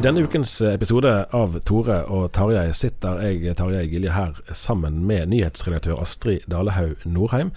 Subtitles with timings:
[0.00, 5.28] I denne ukens episode av Tore og Tarjei sitter jeg, Tarjei Gilje, her sammen med
[5.28, 7.50] nyhetsredaktør Astrid Dalehaug Norheim.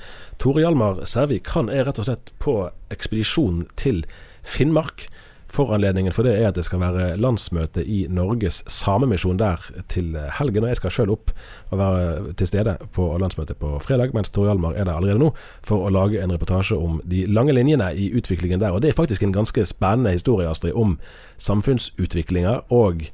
[0.44, 2.58] Tore Hjalmar Sævik han er rett og slett på
[2.92, 4.04] ekspedisjon til
[4.44, 5.06] Finnmark.
[5.54, 10.66] Foranledningen for det er at det skal være landsmøte i Norges Samemisjon der til helgen.
[10.66, 11.34] Og jeg skal sjøl opp
[11.70, 15.30] og være til stede på landsmøtet på fredag, mens Tore Hjalmar er der allerede nå
[15.62, 18.74] for å lage en reportasje om de lange linjene i utviklingen der.
[18.74, 20.98] Og det er faktisk en ganske spennende historie, Astrid, om
[21.38, 23.06] samfunnsutviklinga og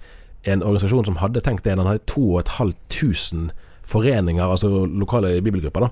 [0.48, 1.76] en organisasjon som hadde tenkt det.
[1.76, 3.52] Den hadde 2500
[3.90, 5.90] foreninger, altså lokale bibelgrupper, da,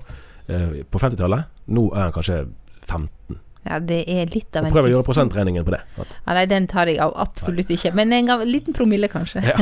[0.48, 1.44] eh, på 50-tallet.
[1.66, 2.46] Nå er den kanskje
[2.86, 3.40] 15.
[3.66, 5.80] Ja, det er litt av en Prøv å gjøre prosentregningen på det.
[5.98, 7.90] Ja, nei, den tar jeg av absolutt ikke.
[7.96, 9.42] Men en liten promille, kanskje.
[9.44, 9.58] Ja.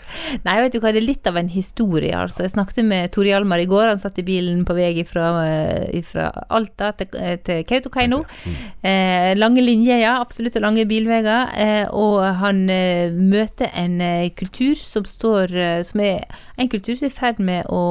[0.46, 2.44] nei, vet du hva, det er litt av en historie, altså.
[2.46, 3.90] Jeg snakket med Tore Hjalmar i går.
[3.90, 8.22] Han satt i bilen på vei fra, Alta til, eh, til Kautokeino.
[8.80, 10.16] Eh, lange linjer, ja.
[10.22, 11.52] Absolutt lange bilveier.
[11.60, 16.24] Eh, og han eh, møter en eh, kultur som står eh, Som er
[16.60, 17.84] en kultur som er i ferd med å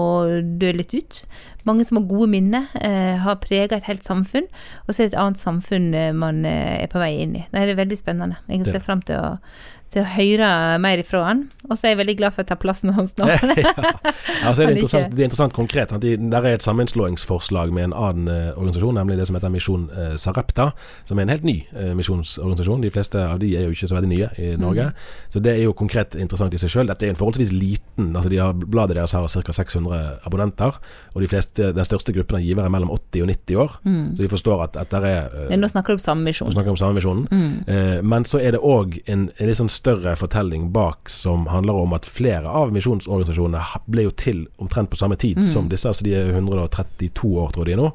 [0.59, 1.23] dø litt ut.
[1.67, 4.47] Mange som har gode minner, eh, har prega et helt samfunn.
[4.87, 5.58] Og så er det et annet samfunn
[5.95, 7.43] eh, man eh, er på vei inn i.
[7.51, 8.39] Det er veldig spennende.
[8.49, 9.37] Jeg ser fram til å,
[9.93, 10.49] til å høre
[10.81, 11.45] mer ifra han.
[11.69, 13.27] Og så er jeg veldig glad for å ta plassen hans nå.
[13.29, 13.39] ja.
[14.47, 15.93] altså, er det, er interessant, det er interessant konkret.
[15.95, 19.53] at de, Der er et sammenslåingsforslag med en annen eh, organisasjon, nemlig det som heter
[19.53, 20.69] Misjon eh, Sarepta.
[21.09, 22.83] Som er en helt ny eh, misjonsorganisasjon.
[22.85, 24.89] De fleste av de er jo ikke så veldig nye i Norge.
[25.33, 26.89] Så det er jo konkret interessant i seg sjøl.
[26.89, 29.57] Dette er en forholdsvis liten altså de har, Bladet deres har ca.
[29.59, 30.79] 600 abonnenter.
[31.13, 33.77] Og de fleste, den største gruppen av givere er mellom 80 og 90 år.
[34.15, 36.51] Så vi forstår at, at der er eh, nå snakker du om samme Nå misjon.
[36.51, 37.27] snakker vi om Samemisjonen.
[37.67, 41.79] Eh, men så er det òg en, en litt sånn større fortelling bak som handler
[41.79, 45.87] om at flere av misjonsorganisasjonene ble jo til omtrent på samme tid som disse.
[45.89, 47.87] Altså de er 132 år, tror de nå.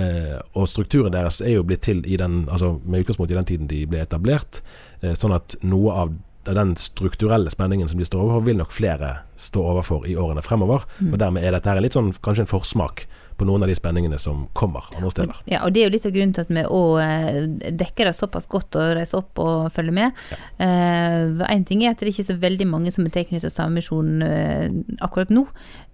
[0.00, 3.48] Eh, og strukturen deres er jo blitt til i den, altså med utgangspunkt i den
[3.52, 4.62] tiden de ble etablert.
[5.00, 6.16] Eh, sånn at noe av
[6.48, 9.10] den strukturelle spenningen som de står overfor, vil nok flere
[9.40, 10.86] stå overfor i årene fremover.
[11.12, 13.04] Og dermed er dette her litt sånn, kanskje en forsmak
[13.40, 15.42] på noen av de spenningene som kommer andre steder.
[15.50, 18.48] Ja, og det er jo litt av grunnen til at vi òg dekker det såpass
[18.50, 20.22] godt og reiser opp og følger med.
[20.60, 24.96] Én ting er at det er ikke så veldig mange som er tilknyttet Samemisjonen uh,
[25.04, 25.46] akkurat nå,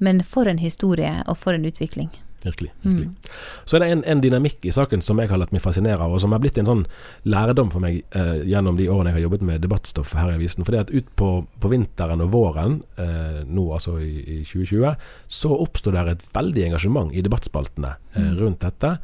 [0.02, 2.10] men for en historie og for en utvikling.
[2.46, 2.70] Virkelig.
[2.82, 3.32] virkelig.
[3.66, 6.14] Så er det en, en dynamikk i saken som jeg har latt meg fascinere av,
[6.14, 6.84] og som har blitt en sånn
[7.26, 10.66] lærdom for meg eh, gjennom de årene jeg har jobbet med debattstoff her i avisen.
[10.66, 11.30] For det at ut på,
[11.62, 14.96] på vinteren og våren, eh, nå altså i, i 2020,
[15.40, 18.96] så oppstod det et veldig engasjement i debattspaltene eh, rundt dette.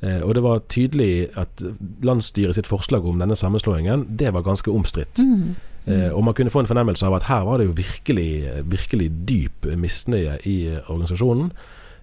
[0.00, 1.62] Eh, og det var tydelig at
[2.04, 5.20] landsstyret sitt forslag om denne sammenslåingen, det var ganske omstridt.
[5.86, 8.30] Eh, og man kunne få en fornemmelse av at her var det jo virkelig,
[8.66, 11.52] virkelig dyp misnøye i eh, organisasjonen.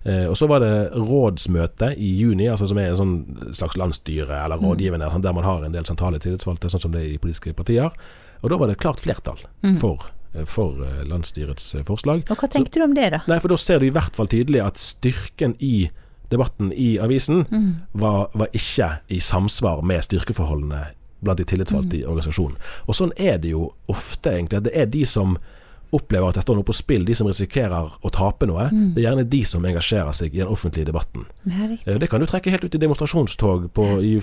[0.04, 4.42] Eh, og så var det rådsmøte i juni, altså som er en sånn slags landsstyre
[4.44, 5.22] eller rådgivende, mm.
[5.24, 7.96] der man har en del sentrale tillitsvalgte, sånn som det er i politiske partier.
[8.44, 9.40] Og da var det klart flertall
[9.80, 12.26] for, eh, for eh, landsstyrets forslag.
[12.28, 13.22] Og hva tenkte du om det, da?
[13.32, 15.88] Nei, for da ser du i hvert fall tydelig at styrken i
[16.34, 17.44] debatten i avisen
[17.92, 20.88] var, var ikke i samsvar med styrkeforholdene
[21.24, 22.56] blant de tillitsvalgte i organisasjonen.
[22.90, 24.64] Og sånn er det jo ofte, egentlig.
[24.66, 25.38] Det er de som
[25.94, 28.94] opplever at det står noe på spill, de som risikerer å tape noe, Mm.
[28.96, 31.26] det er gjerne de som engasjerer seg i den offentlige debatten.
[31.46, 31.80] Det.
[31.88, 34.18] Eh, Det kan du trekke helt ut i demonstrasjonstog på, i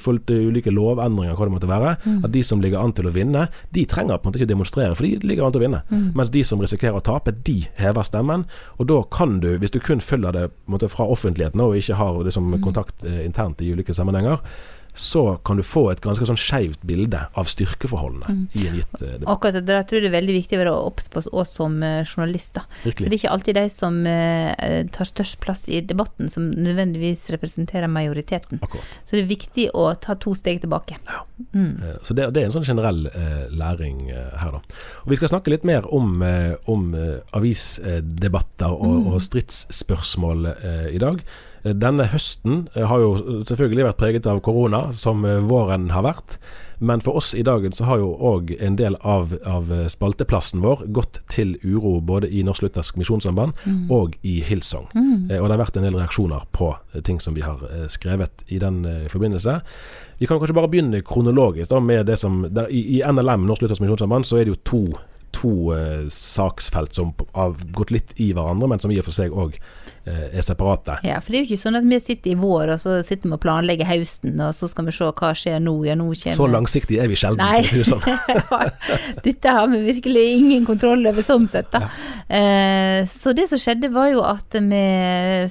[0.50, 1.96] ulike lovendringer, hva det måtte være.
[2.05, 2.25] Mm.
[2.25, 4.94] At de som ligger an til å vinne, de trenger på en måte ikke demonstrere,
[4.96, 5.82] for de ligger an til å vinne.
[5.90, 6.12] Mm.
[6.14, 8.44] Mens de som risikerer å tape, de hever stemmen.
[8.78, 12.25] Og da kan du, hvis du kun følger det måte, fra offentligheten og ikke har
[12.25, 12.61] liksom, Mm.
[12.62, 14.40] kontakt eh, internt i ulike sammenhenger,
[14.94, 18.48] så kan du få et ganske sånn skeivt bilde av styrkeforholdene Mm.
[18.54, 19.28] i en gitt eh, debatt.
[19.32, 21.82] Akkurat det der tror jeg det er veldig viktig å være obs på oss som
[21.82, 22.62] eh, journalister.
[22.82, 27.28] For det er ikke alltid de som eh, tar størst plass i debatten, som nødvendigvis
[27.34, 28.60] representerer majoriteten.
[28.62, 28.98] Akkurat.
[29.04, 30.98] Så det er viktig å ta to steg tilbake.
[31.54, 31.82] Mm.
[31.82, 34.60] Eh, Så det, det er en sånn generell eh, læring her, da.
[35.04, 36.20] Og Vi skal snakke litt mer om,
[36.70, 36.90] om
[37.37, 41.22] avisdebatter og, og stridsspørsmål eh, i dag.
[41.65, 46.07] Eh, Denne høsten eh, har jo selvfølgelig vært preget av korona, som eh, våren har
[46.07, 46.39] vært.
[46.81, 50.87] Men for oss i dagen så har jo òg en del av, av spalteplassen vår
[50.97, 53.53] gått til uro både i Norsk Luthersk Misjonssamband
[53.93, 54.87] og i Hillsong.
[55.29, 57.85] Eh, Og det har vært en del reaksjoner på eh, ting som vi har eh,
[57.93, 59.59] skrevet i den eh, forbindelse.
[60.21, 63.62] Vi kan kanskje bare begynne kronologisk da med det som der, i, I NLM, Norsk
[63.67, 64.83] Luthersk Misjonssamband, så er det jo to,
[65.37, 69.35] to eh, saksfelt som har gått litt i hverandre, men som i og for seg
[69.35, 70.99] òg eh, er separate.
[71.06, 73.31] Ja, for det er jo ikke sånn at vi sitter i vår, og så sitter
[73.31, 75.75] vi og planlegger høsten, og så skal vi se hva skjer nå.
[75.88, 77.43] Ja, nå kommer Så langsiktig er vi sjelden.
[77.43, 77.62] Nei.
[77.67, 79.21] for å si det sånn.
[79.27, 81.91] Dette har vi virkelig ingen kontroll over sånn sett, da.
[82.29, 84.87] Eh, så det som skjedde var jo at vi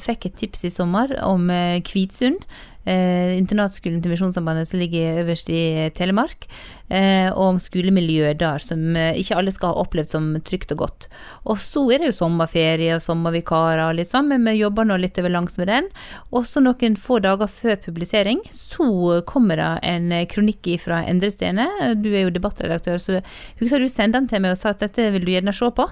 [0.04, 2.44] fikk et tips i sommer om eh, Kvitsund.
[2.88, 6.48] Eh, internatskolen til Misjonssambandet som ligger øverst i Telemark.
[6.90, 10.80] Eh, og om skolemiljøet der, som eh, ikke alle skal ha opplevd som trygt og
[10.86, 11.06] godt.
[11.46, 14.98] Og så er det jo sommerferie og sommervikarer og litt sånn, men vi jobber nå
[14.98, 15.90] litt over langs med den.
[16.34, 21.68] Og så noen få dager før publisering, så kommer det en kronikk fra Endre Stene.
[22.00, 23.20] Du er jo debattredaktør, så
[23.62, 25.86] husker du sendte den til meg og sa at dette vil du gjerne se på.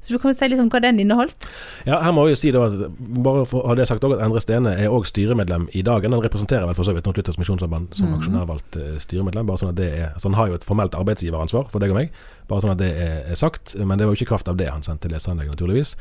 [0.00, 1.46] Så du kan jo si litt om hva den inneholdt.
[1.86, 2.66] Ja, her må jeg jo si da
[3.20, 6.14] Bare for å ha det sagt også, at Endre Stene er òg styremedlem i dagen.
[6.14, 9.48] Han representerer vel for så vidt Norsk Luthersk Misjonssamband som aksjonærvalgt eh, styremedlem.
[9.48, 11.98] Bare sånn at det er Så han har jo et formelt arbeidsgiveransvar for deg og
[11.98, 12.14] meg.
[12.50, 13.76] Bare sånn at det er, sagt.
[13.78, 15.94] Men det var jo ikke kraft av det han sendte leseranlegg, naturligvis.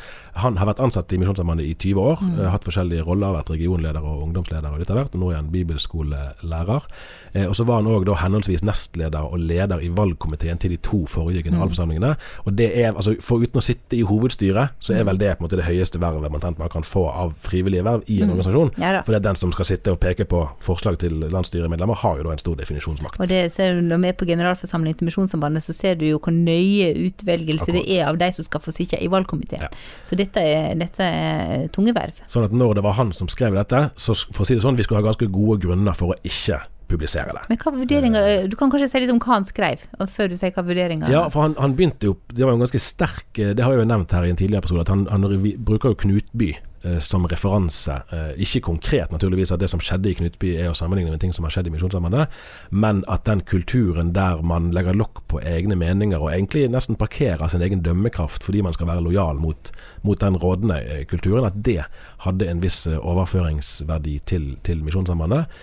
[0.44, 2.24] Han har vært ansatt i Misjonssambandet i 20 år.
[2.26, 2.40] Mm.
[2.56, 5.16] Hatt forskjellige roller, vært regionleder og ungdomsleder og litt av hvert.
[5.16, 6.90] Og nå er han bibelskolelærer.
[7.34, 10.82] Eh, og så var han òg da henholdsvis nestleder og leder i valgkomiteen til de
[10.84, 12.16] to forrige generalforsamlingene.
[12.46, 15.48] Og det er, altså Foruten å sitte i hovedstyret, så er vel det på en
[15.48, 18.72] måte det høyeste vervet man man kan få av frivillige verv i en organisasjon.
[18.80, 19.02] Ja.
[19.06, 22.26] For det er den som skal sitte og peke på forslag til landsstyremedlemmer, har jo
[22.28, 23.20] da en stor definisjonsmakt.
[23.20, 26.20] Og det ser du når vi er på generalforsamling til Misjonssambandet, så ser du jo
[26.20, 29.68] hvor nøye utvelgelse det er av de som skal få sitte i valgkomiteen.
[29.68, 29.72] Ja.
[30.08, 32.20] Så dette er, dette er tunge verv.
[32.32, 34.80] Sånn at når det var han som skrev dette, så for å si det sånn,
[34.80, 37.44] vi skulle ha ganske gode grunner for å ikke publisere det.
[37.52, 40.56] Men hva vurderinger Du kan kanskje si litt om hva han skrev, før du sier
[40.56, 43.66] hva vurderinger Ja, for han, han begynte jo Det var jo ganske sterk eh, Det
[43.66, 45.28] har jeg jo nevnt her i en tidligere episode, at han, han
[45.66, 46.64] bruker jo Knutby eh,
[47.04, 47.96] som referanse.
[48.12, 51.34] Eh, ikke konkret, naturligvis, at det som skjedde i Knutby er å sammenligne med ting
[51.36, 52.32] som har skjedd i Misjonssambandet,
[52.72, 57.52] men at den kulturen der man legger lokk på egne meninger, og egentlig nesten parkerer
[57.52, 59.72] sin egen dømmekraft fordi man skal være lojal mot,
[60.08, 61.84] mot den rådende eh, kulturen, at det
[62.26, 65.60] hadde en viss eh, overføringsverdi til, til Misjonssambandet.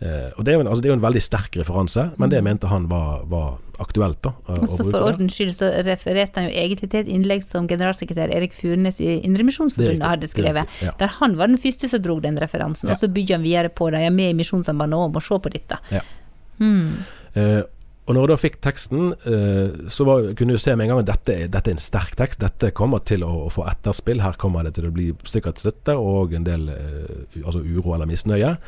[0.00, 2.32] Eh, og det er, jo en, altså det er jo en veldig sterk referanse, men
[2.32, 4.20] det mente han var, var aktuelt.
[4.22, 7.42] da å- Og så For ordens skyld så refererte han jo egentlig til et innlegg
[7.44, 10.64] som generalsekretær Erik Furnes i Det Indremisjonsforbundet hadde skrevet.
[10.66, 10.92] riktig, ja.
[10.98, 12.94] Der han var den første som drog den referansen, Ja.
[12.94, 14.00] og så bygger han videre på det.
[14.00, 15.78] Jeg er med i Misjonssambandet òg, må se på dette.
[15.90, 16.00] Ja.
[16.58, 17.04] Hmm.
[17.34, 17.62] Eh,
[18.06, 21.08] og når jeg da fikk teksten, eh, så var, kunne du se med en gang
[21.08, 22.38] at dette, dette er en sterk tekst.
[22.38, 24.20] Dette kommer til å, å få etterspill.
[24.20, 28.06] Her kommer det til å bli sikkert støtte og en del eh, altså uro eller
[28.06, 28.58] misnøye.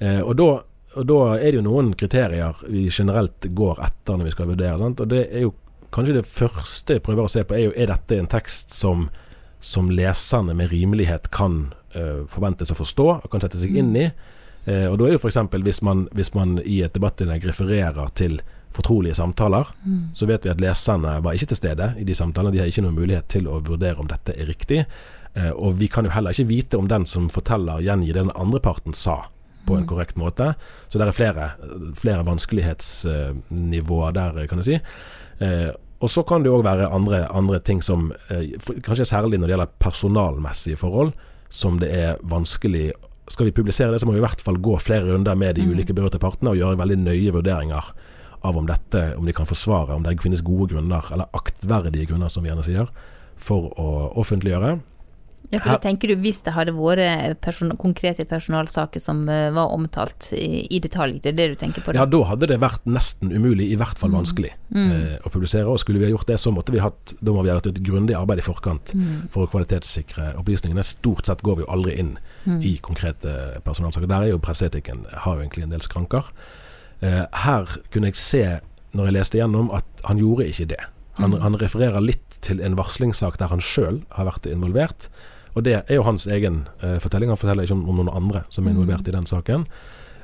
[0.00, 0.62] Eh, og, da,
[0.96, 4.78] og da er det jo noen kriterier vi generelt går etter når vi skal vurdere.
[4.80, 5.02] Sant?
[5.04, 5.52] Og det er jo
[5.92, 9.06] kanskje det første jeg prøver å se på, er jo er dette en tekst som,
[9.60, 14.06] som leserne med rimelighet kan uh, forventes å forstå og kan sette seg inn i.
[14.66, 15.40] Uh, og da er det jo f.eks.
[15.68, 18.40] Hvis, man, hvis man i et debattinnlegg refererer til
[18.76, 19.68] fortrolige samtaler,
[20.12, 22.52] så vet vi at leserne var ikke til stede i de samtalene.
[22.52, 24.82] De har ikke noen mulighet til å vurdere om dette er riktig.
[25.36, 28.36] Uh, og vi kan jo heller ikke vite om den som forteller, gjengir det den
[28.36, 29.26] andre parten sa
[29.66, 30.52] på en korrekt måte.
[30.88, 31.48] Så det er flere,
[31.98, 34.78] flere vanskelighetsnivåer der, kan du si.
[35.38, 38.52] Eh, og så kan det òg være andre, andre ting som eh,
[38.84, 41.14] Kanskje særlig når det gjelder personalmessige forhold,
[41.48, 42.90] som det er vanskelig
[43.32, 45.64] Skal vi publisere det, så må vi i hvert fall gå flere runder med de
[45.66, 47.88] ulike berørte partene og gjøre veldig nøye vurderinger
[48.46, 52.30] av om dette, om de kan forsvare, om det finnes gode grunner, eller aktverdige grunner,
[52.30, 52.92] som vi gjerne sier,
[53.34, 53.86] for å
[54.22, 54.76] offentliggjøre.
[55.52, 59.70] Ja, for det tenker du Hvis det hadde vært person konkrete personalsaker som eh, var
[59.74, 61.92] omtalt i, detalj, det er det du tenker på?
[61.92, 62.00] da?
[62.00, 64.18] Ja, da hadde det vært nesten umulig, i hvert fall Mm.
[64.24, 65.66] vanskelig, eh, å publisere.
[65.68, 67.66] Og skulle vi ha gjort det, så måtte vi hatt Da må vi ha hatt
[67.66, 69.28] et grundig arbeid i forkant Mm.
[69.30, 70.82] for å kvalitetssikre opplysningene.
[70.84, 72.62] Stort sett går vi jo aldri inn Mm.
[72.64, 74.06] i konkrete personalsaker.
[74.08, 76.24] Der er jo presseetikken har jo egentlig en del skranker.
[77.02, 78.60] Eh, her kunne jeg se,
[78.94, 80.80] når jeg leste gjennom, at han gjorde ikke det.
[81.18, 81.40] Han, Mm.
[81.40, 85.08] han refererer litt til en varslingssak der han sjøl har vært involvert.
[85.56, 87.30] Og det er jo hans egen eh, fortelling.
[87.32, 89.66] Han forteller ikke om, om noen andre som er involvert i den saken.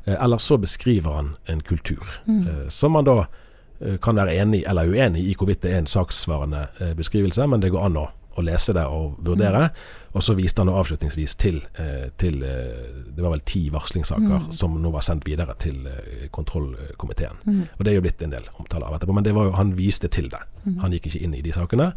[0.05, 3.23] Eh, eller så beskriver han en kultur, eh, som man da
[3.81, 7.61] eh, kan være enig eller uenig i hvorvidt det er en saksvarende eh, beskrivelse, men
[7.65, 9.71] det går an å, å lese det og vurdere.
[10.13, 14.77] Og så viste han da avslutningsvis til, eh, til Det var vel ti varslingssaker som
[14.83, 15.89] nå var sendt videre til
[16.31, 17.41] kontrollkomiteen.
[17.79, 19.73] Og det er jo blitt en del omtale av etterpå, men det var jo, han
[19.79, 20.41] viste til det.
[20.81, 21.93] Han gikk ikke inn i de sakene.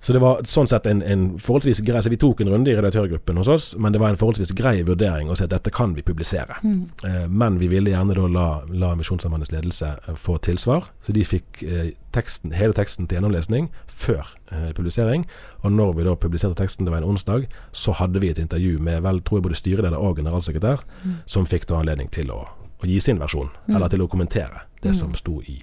[0.00, 2.76] Så det var sånn sett en, en forholdsvis grei Så vi tok en runde i
[2.78, 5.90] redaktørgruppen hos oss, men det var en forholdsvis grei vurdering å si at dette kan
[5.96, 6.60] vi publisere.
[6.62, 11.24] Eh, men vi ville gjerne da la, la Misjonssambandet ledelse eh, få tilsvar, så de
[11.26, 15.26] fikk eh, teksten, hele teksten til gjennomlesning før eh, publisering.
[15.64, 18.78] Og når vi da publiserte teksten, det var en onsdag, så hadde vi et intervju
[18.78, 20.86] med vel, tror jeg både styreleder og generalsekretær,
[21.26, 22.44] som fikk da anledning til å,
[22.78, 25.58] å gi sin versjon, eller til å kommentere det som sto i,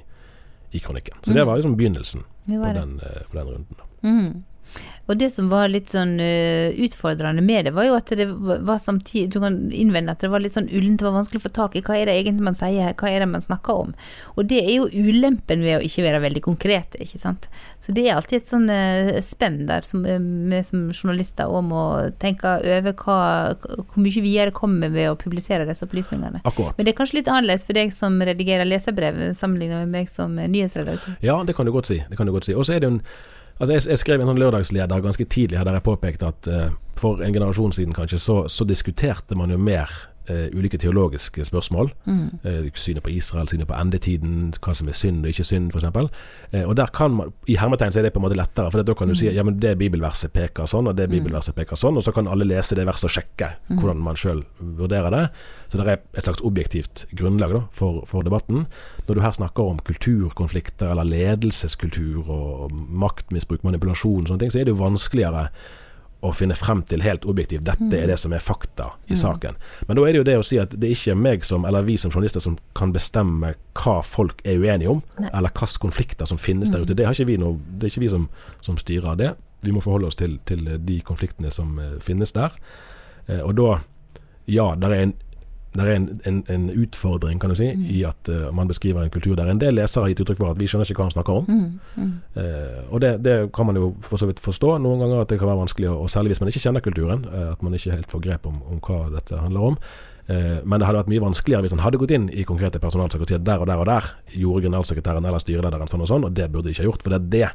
[0.76, 1.16] i kronikken.
[1.24, 2.82] Så det var liksom begynnelsen Det på var det.
[2.84, 3.80] den, eh, på den runden.
[3.80, 3.86] Da.
[4.06, 4.44] Mm.
[5.06, 8.80] Og det som var litt sånn uh, utfordrende med det, var jo at det var
[8.82, 11.54] samtidig Du kan innvende at det var litt sånn ullent, det var vanskelig å få
[11.54, 13.94] tak i hva er det egentlig man sier, hva er det man snakker om.
[14.36, 17.46] Og det er jo ulempen ved å ikke være veldig konkret, ikke sant.
[17.84, 20.18] Så det er alltid et sånn uh, spenn der som eh,
[20.50, 21.84] vi som journalister òg må
[22.22, 23.20] tenke over hva,
[23.62, 26.42] hvor mye videre kommer ved å publisere disse opplysningene.
[26.44, 26.74] Akkurat.
[26.80, 30.34] Men det er kanskje litt annerledes for deg som redigerer leserbrev, sammenlignet med meg som
[30.42, 31.20] eh, nyhetsredaktør.
[31.26, 32.02] Ja, det kan du godt si.
[32.10, 32.58] Det kan du godt si.
[32.58, 33.04] Og så er det jo en
[33.60, 36.66] Altså jeg, jeg skrev en sånn lørdagsleder ganske tidlig her der jeg påpekte at uh,
[37.00, 39.92] for en generasjon siden kanskje, så, så diskuterte man jo mer
[40.30, 41.92] eh, ulike teologiske spørsmål.
[42.44, 46.10] Eh, synet på Israel, synet på endetiden, hva som er synd og ikke synd, f.eks.
[46.52, 48.84] Eh, og der kan man, I hermetegn så er det på en måte lettere, for
[48.84, 52.00] da kan du si ja, men det bibelverset peker sånn, og det bibelverset peker sånn,
[52.00, 55.24] og så kan alle lese det verset og sjekke hvordan man sjøl vurderer det.
[55.70, 58.66] Så det er et slags objektivt grunnlag da, for, for debatten.
[59.08, 64.62] Når du her snakker om kulturkonflikter eller ledelseskultur og maktmisbruk, manipulasjon og sånne ting, så
[64.62, 65.50] er det jo vanskeligere
[66.26, 69.58] å finne frem til helt objektivt dette er det som er fakta i saken.
[69.88, 71.86] Men da er det jo det å si at det er ikke meg som, eller
[71.88, 75.02] vi som journalister som kan bestemme hva folk er uenige om,
[75.32, 76.96] eller hvilke konflikter som finnes der ute.
[76.98, 78.30] Det, har ikke vi noe, det er ikke vi som,
[78.66, 79.34] som styrer det.
[79.66, 82.54] Vi må forholde oss til, til de konfliktene som eh, finnes der.
[83.28, 83.70] Eh, og da,
[84.52, 85.16] ja, det er en
[85.76, 89.12] der er en, en, en utfordring kan du si, i at uh, man beskriver en
[89.14, 91.16] kultur der en del lesere har gitt uttrykk for at vi skjønner ikke hva han
[91.16, 91.70] snakker om.
[92.36, 95.40] Eh, og det, det kan man jo for så vidt forstå noen ganger at det
[95.42, 97.26] kan være vanskelig, og særlig hvis man ikke kjenner kulturen.
[97.32, 99.80] uh, at man ikke helt får grep om, om hva dette handler om.
[100.26, 103.30] Men det hadde vært mye vanskeligere hvis han hadde gått inn i konkrete personalsaker og
[103.30, 106.48] sagt der og der og der gjorde generalsekretæren eller styrelederen sånn og sånn, og det
[106.50, 107.06] burde de ikke ha gjort.
[107.06, 107.52] For det er det.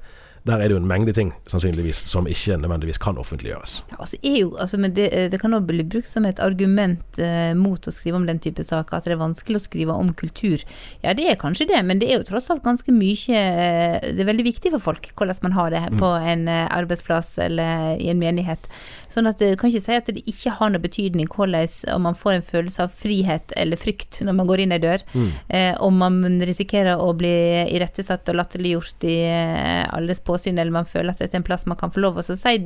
[0.48, 3.80] Der er det jo en mengde ting sannsynligvis som ikke nødvendigvis kan offentliggjøres.
[3.90, 7.52] Ja, altså EU, altså, men det, det kan også bli brukt som et argument eh,
[7.58, 10.64] mot å skrive om den type saker, at det er vanskelig å skrive om kultur.
[11.04, 14.24] Ja, det er kanskje det, men det er jo tross alt ganske mye eh, Det
[14.24, 18.08] er veldig viktig for folk hvordan man har det på en eh, arbeidsplass eller i
[18.12, 18.68] en menighet.
[19.12, 22.16] Sånn at det kan ikke si at det ikke har noe betydning hvordan om man
[22.16, 25.04] får en følelse av frihet eller frykt når man går inn ei dør,
[25.48, 27.32] eh, om man risikerer å bli
[27.74, 31.66] irettesatt og latterliggjort i eh, alles påsyn, eller man føler at dette er en plass
[31.70, 32.56] man kan få lov å si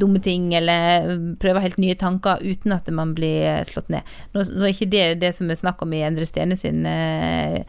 [0.00, 4.08] dumme ting eller mm, prøve helt nye tanker uten at man blir slått ned.
[4.32, 7.62] Nå, nå er ikke det det som er snakk om i Endre Stene sin eh,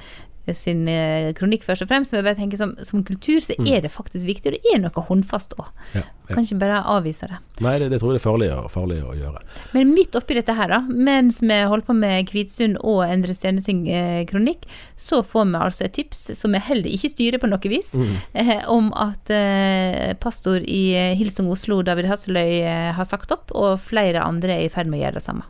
[0.51, 3.85] sin eh, kronikk først og fremst, men jeg bare tenker som, som kultur så er
[3.85, 5.69] det faktisk viktig, og det er noe håndfast òg.
[5.95, 6.33] Ja, ja.
[6.33, 7.39] Kan ikke bare avvise det.
[7.63, 9.43] Nei, det, det tror jeg det er farlig, farlig å gjøre.
[9.75, 13.63] Men midt oppi dette her, da, mens vi holder på med Kvitsund og Endre Stene
[13.63, 14.67] sin eh, kronikk,
[14.99, 17.93] så får vi altså et tips som vi heller ikke styrer på noe vis,
[18.33, 20.83] eh, om at eh, pastor i
[21.19, 24.99] Hilsung Oslo, David Hasseløy, eh, har sagt opp, og flere andre er i ferd med
[24.99, 25.47] å gjøre det samme.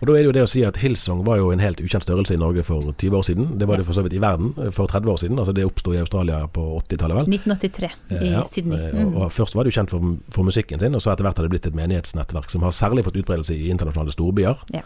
[0.00, 2.02] Og da er det jo det å si at Hillsong var jo en helt ukjent
[2.06, 3.50] størrelse i Norge for 20 år siden.
[3.60, 5.38] Det var det for så vidt i verden eh, for 30 år siden.
[5.42, 7.28] Altså det oppsto i Australia på 80-tallet, vel.
[7.36, 8.78] 1983 i Ja, Sydney.
[8.80, 9.14] eh, Mm.
[9.16, 11.36] Og, og Først var det jo kjent for, for musikken sin, og så etter hvert
[11.38, 14.64] har det blitt et menighetsnettverk som har særlig fått utbredelse i internasjonale storbyer.
[14.72, 14.80] Ja.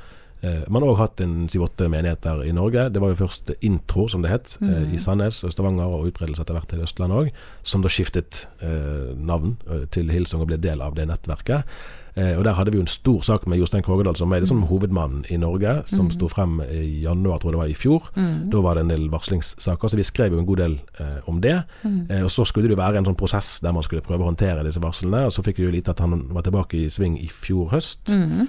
[0.45, 2.89] Eh, man har òg hatt en syv-åtte menigheter i Norge.
[2.93, 4.93] Det var jo først Intro, som det het, mm.
[4.95, 9.13] i Sandnes og Stavanger, og utbredelse etter hvert til Østlandet òg, som da skiftet eh,
[9.17, 11.77] navn eh, til Hilsong og ble del av det nettverket.
[12.15, 14.63] Eh, og Der hadde vi jo en stor sak med Jostein Krogedal som er liksom
[14.71, 18.11] hovedmannen i Norge, som sto frem i januar, tror jeg det var i fjor.
[18.53, 21.41] Da var det en del varslingssaker, så vi skrev jo en god del eh, om
[21.43, 21.57] det.
[21.85, 24.31] Eh, og Så skulle det jo være en sånn prosess der man skulle prøve å
[24.31, 25.25] håndtere disse varslene.
[25.27, 28.11] og Så fikk vi jo vite at han var tilbake i sving i fjor høst.
[28.11, 28.47] Eh,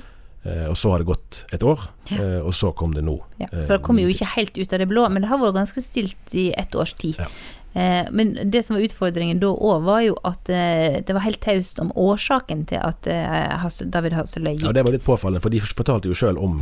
[0.69, 1.79] og så har det gått et år,
[2.13, 3.17] eh, og så kom det nå.
[3.41, 5.39] Ja, eh, så det kom jo ikke helt ut av det blå, men det har
[5.41, 7.17] vært ganske stilt i ett års tid.
[7.19, 7.27] Ja.
[7.75, 11.41] Eh, men det som var utfordringen da òg, var jo at eh, det var helt
[11.43, 14.71] taust om årsaken til at eh, David Hasseløy Ja.
[14.71, 16.61] Det var litt påfallende, for de fortalte jo sjøl om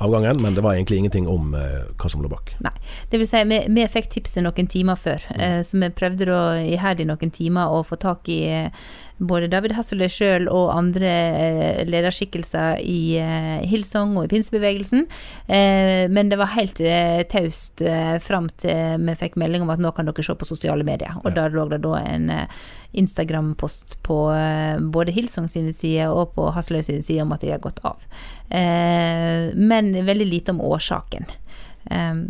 [0.00, 2.54] avgangen, men det var egentlig ingenting om eh, hva som lå bak.
[2.64, 2.72] Nei.
[3.12, 5.40] Det vil si, vi, vi fikk tipset noen timer før, Mm.
[5.44, 8.70] eh, så vi prøvde da iherdig noen timer å få tak i eh,
[9.20, 15.06] både David Hasselø sjøl og andre eh, lederskikkelser i eh, Hillsong og i pinsebevegelsen.
[15.46, 16.80] Eh, men det var helt
[17.30, 17.82] taust
[18.24, 21.16] fram til vi fikk melding om at nå kan dere se på sosiale medier.
[21.24, 21.36] Og Ja.
[21.42, 22.30] da lå det da en
[22.92, 24.16] Instagram-post på
[24.92, 28.02] både Hillsong sine sider og på Hasseløy sine sider om at de har gått av.
[28.50, 31.28] Eh, men veldig lite om årsaken.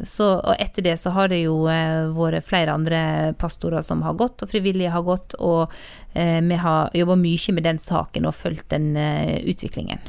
[0.04, 3.00] Så, og etter det så har det jo eh, vært flere andre
[3.40, 5.72] pastorer som har gått, og frivillige har gått, og
[6.14, 10.00] eh, vi har jobba mye med den saken og fulgt den eh, utviklingen.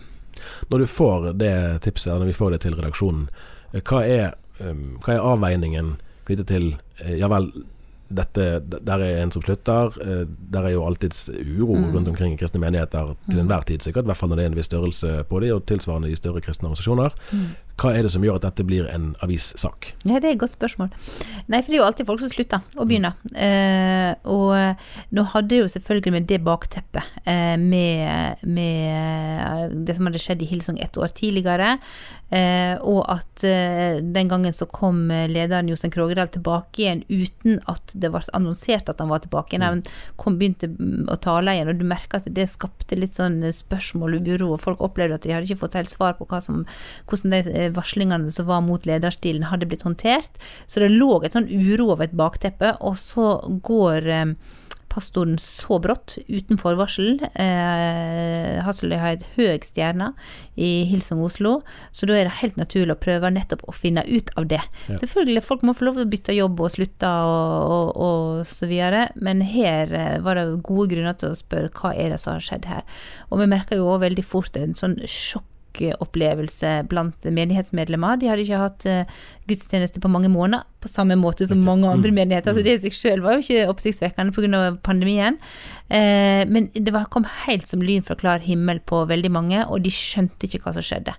[0.71, 3.27] Når du får det tipset, når vi får det til redaksjonen,
[3.75, 5.93] hva er, hva er avveiningen
[6.27, 6.65] knyttet til
[7.17, 7.47] Ja vel,
[8.11, 9.95] dette, der er en som slutter.
[10.51, 14.05] Der er jo alltids uro rundt omkring i kristne menigheter til enhver tid, sikkert.
[14.05, 16.43] I hvert fall når det er en viss størrelse på de, og tilsvarende i større
[16.43, 17.15] kristne organisasjoner.
[17.79, 19.91] Hva er det som gjør at dette blir en avissak?
[20.03, 20.91] Ja, det er et godt spørsmål.
[21.47, 23.17] Nei, for det er jo alltid folk som slutter og begynner.
[23.33, 24.53] Eh, og
[25.15, 30.49] nå hadde jo selvfølgelig med det bakteppet, eh, med, med det som hadde skjedd i
[30.49, 31.73] Hillsong ett år tidligere,
[32.29, 37.95] eh, og at eh, den gangen så kom lederen Jostein Krogedal tilbake igjen uten at
[37.95, 39.67] det var annonsert at han var tilbake igjen.
[39.67, 39.83] Han
[40.21, 44.19] kom, begynte mm, å tale igjen, og du merker at det skapte litt sånn spørsmål
[44.19, 46.63] og uro, og folk opplevde at de hadde ikke fått helt svar på som,
[47.09, 50.41] hvordan de varslingene som var mot lederstilen hadde blitt håndtert.
[50.67, 54.33] Så det lå et sånn uro over et bakteppe, og så går eh,
[54.91, 57.21] pastoren så brått, uten forvarsel.
[57.39, 60.11] Eh, Hasseløy har et høy stjerne
[60.59, 61.59] i Hilsung Oslo,
[61.95, 64.61] så da er det helt naturlig å prøve nettopp å finne ut av det.
[64.89, 68.69] Selvfølgelig, folk må få lov til å bytte jobb og slutte og, og, og så
[68.71, 72.35] videre, men her eh, var det gode grunner til å spørre hva er det som
[72.35, 72.83] har skjedd her.
[73.29, 74.99] Og vi merker jo også veldig fort en sånn
[75.77, 78.19] sjokkopplevelse blant menighetsmedlemmer.
[78.19, 79.05] De hadde ikke hatt eh,
[79.49, 82.55] gudstjeneste på mange måneder, på samme måte som mange andre menigheter.
[82.55, 84.63] Så det i seg selv var jo ikke oppsiktsvekkende pga.
[84.83, 85.37] pandemien.
[85.91, 89.83] Eh, men det var, kom helt som lyn fra klar himmel på veldig mange, og
[89.83, 91.15] de skjønte ikke hva som skjedde.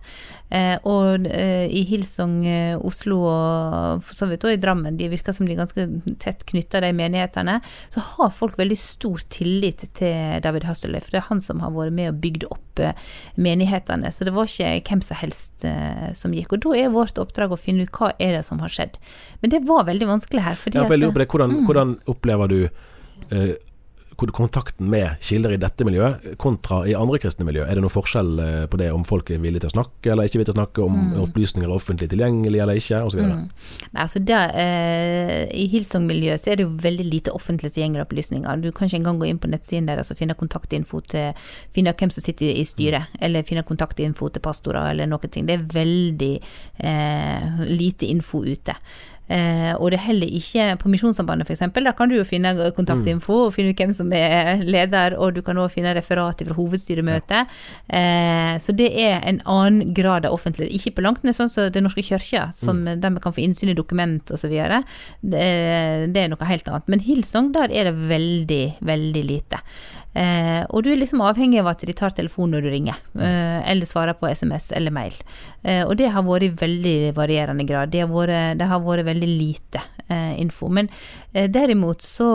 [0.52, 5.08] Eh, og eh, i Hillsong eh, Oslo og for så vidt også i Drammen, de
[5.12, 5.86] virker som de er ganske
[6.20, 7.58] tett knytta, de menighetene,
[7.92, 11.72] så har folk veldig stor tillit til David Hasseløy, for det er han som har
[11.72, 12.96] vært med og bygd opp eh,
[13.40, 14.12] menighetene.
[14.12, 16.56] Så det var ikke hvem som helst eh, som gikk.
[16.56, 19.00] Og da er vårt oppdrag å finne ut hva er det som har skjedd.
[19.40, 20.56] Men det var veldig vanskelig her.
[20.58, 21.28] Fordi Ja, for jeg lurer på det.
[21.34, 22.58] Hvordan, hvordan opplever du
[23.30, 23.54] eh,
[24.16, 27.64] kontakten med kilder i dette miljøet kontra i andre kristne miljø?
[27.64, 30.28] Er det noen forskjell eh, på det om folk er villige til å snakke eller
[30.28, 33.22] ikke villige til å snakke, om opplysninger er offentlig tilgjengelig eller ikke, osv.?
[33.22, 38.62] Nei, altså der, eh, I Hillsong-miljøet så er det jo veldig lite offentlig tilgjengelige opplysninger.
[38.62, 41.32] Du kan ikke engang gå inn på nettsiden deres og finne kontaktinfo til
[41.74, 45.48] finne hvem som sitter i styret, eller finne kontaktinfo til pastorer eller noen ting.
[45.48, 46.34] Det er veldig
[46.84, 48.76] eh, lite info ute.
[49.32, 51.64] Eh, og det er heller ikke på Misjonssambandet f.eks.
[51.72, 55.42] Der kan du jo finne kontaktinfo og finne ut hvem som er leder, og du
[55.46, 57.54] kan også finne referat fra hovedstyremøtet.
[57.88, 60.74] Eh, så det er en annen grad av offentlighet.
[60.76, 63.72] Ikke på langt nær sånn som Den norske kirke, som, der vi kan få innsyn
[63.72, 64.52] i dokument osv.
[64.52, 65.48] Det,
[66.12, 66.92] det er noe helt annet.
[66.92, 69.62] Men Hillsong, der er det veldig, veldig lite.
[70.12, 73.60] Eh, og du er liksom avhengig av at de tar telefonen når du ringer, eh,
[73.70, 75.16] eller svarer på SMS eller mail.
[75.62, 77.92] Eh, og det har vært i veldig varierende grad.
[77.92, 80.68] Det har vært, det har vært veldig lite eh, info.
[80.68, 80.90] Men
[81.32, 82.30] eh, derimot så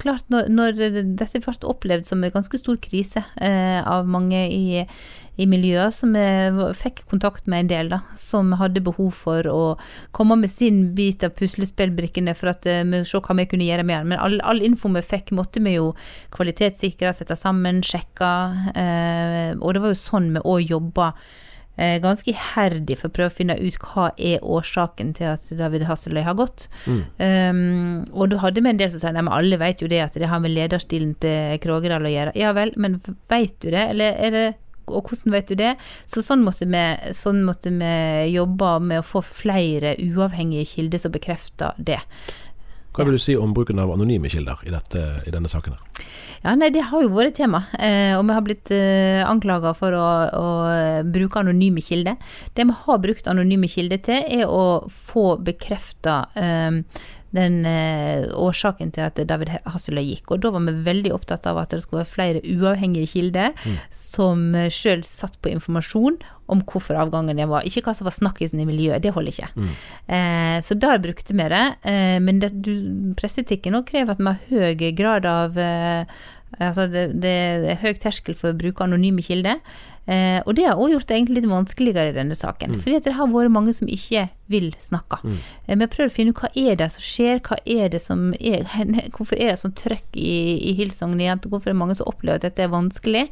[0.00, 0.78] Klart, når, når
[1.18, 4.84] dette ble opplevd som en ganske stor krise av mange i
[5.40, 6.12] i miljøet som
[6.76, 9.62] fikk kontakt med en del, da, som hadde behov for å
[10.12, 14.02] komme med sin bit av puslespillbrikkene for at vi se hva vi kunne gjøre med
[14.02, 14.10] den.
[14.12, 15.94] Men all, all info vi fikk, måtte vi jo
[16.36, 18.32] kvalitetssikre, sette sammen, sjekke.
[18.74, 21.14] Eh, og det var jo sånn vi òg jobba
[21.76, 26.22] ganske iherdig for å prøve å finne ut hva er årsaken til at David Hasseløy
[26.26, 26.66] har gått.
[26.86, 30.02] Um, og du hadde med en del som sa nei, men alle vet jo det
[30.04, 32.34] at det har med lederstilen til Krogedal å gjøre.
[32.36, 32.98] Ja vel, men
[33.32, 34.48] vet du det, eller er det
[34.90, 35.74] og hvordan vet du det?
[36.08, 36.84] Så sånn måtte vi,
[37.16, 37.94] sånn måtte vi
[38.34, 42.00] jobbe med å få flere uavhengige kilder som bekrefter det.
[42.90, 45.76] Hva vil du si om bruken av anonyme kilder i, dette, i denne saken?
[45.76, 46.06] her?
[46.40, 49.92] Ja, nei, Det har jo vært tema, eh, og vi har blitt eh, anklaga for
[49.92, 50.46] å, å,
[51.04, 52.16] bruke anonyme kilder.
[52.56, 56.80] Det vi har brukt anonyme kilder til, er å få bekrefta eh,
[57.36, 60.32] den eh, årsaken til at David Hasseløy gikk.
[60.34, 63.78] Og da var vi veldig opptatt av at det skulle være flere uavhengige kilder mm.
[63.94, 66.18] som eh, sjøl satt på informasjon
[66.50, 67.66] om hvorfor avgangen det var.
[67.66, 69.52] Ikke hva som var snakkisen i miljøet, det holder ikke.
[69.54, 69.70] Mm.
[70.16, 71.64] Eh, så der brukte vi det.
[71.86, 72.74] Eh, men det, du,
[73.20, 76.20] presseetikken krever at vi har høy grad av eh,
[76.58, 77.30] Altså det, det,
[77.70, 79.60] er høy terskel for å bruke anonyme kilder.
[80.06, 82.74] Eh, og det har òg gjort det egentlig litt vanskeligere i denne saken.
[82.74, 82.82] Mm.
[82.82, 85.20] Fordi det har vært mange som ikke vil snakke.
[85.22, 85.40] Mm.
[85.66, 88.00] Eh, vi har prøvd å finne ut hva er det som skjer, hva er det
[88.02, 88.64] som er,
[89.16, 90.32] hvorfor er det sånn trøkk i,
[90.72, 93.28] i Hillsong Hvorfor er det mange som opplever at dette er vanskelig?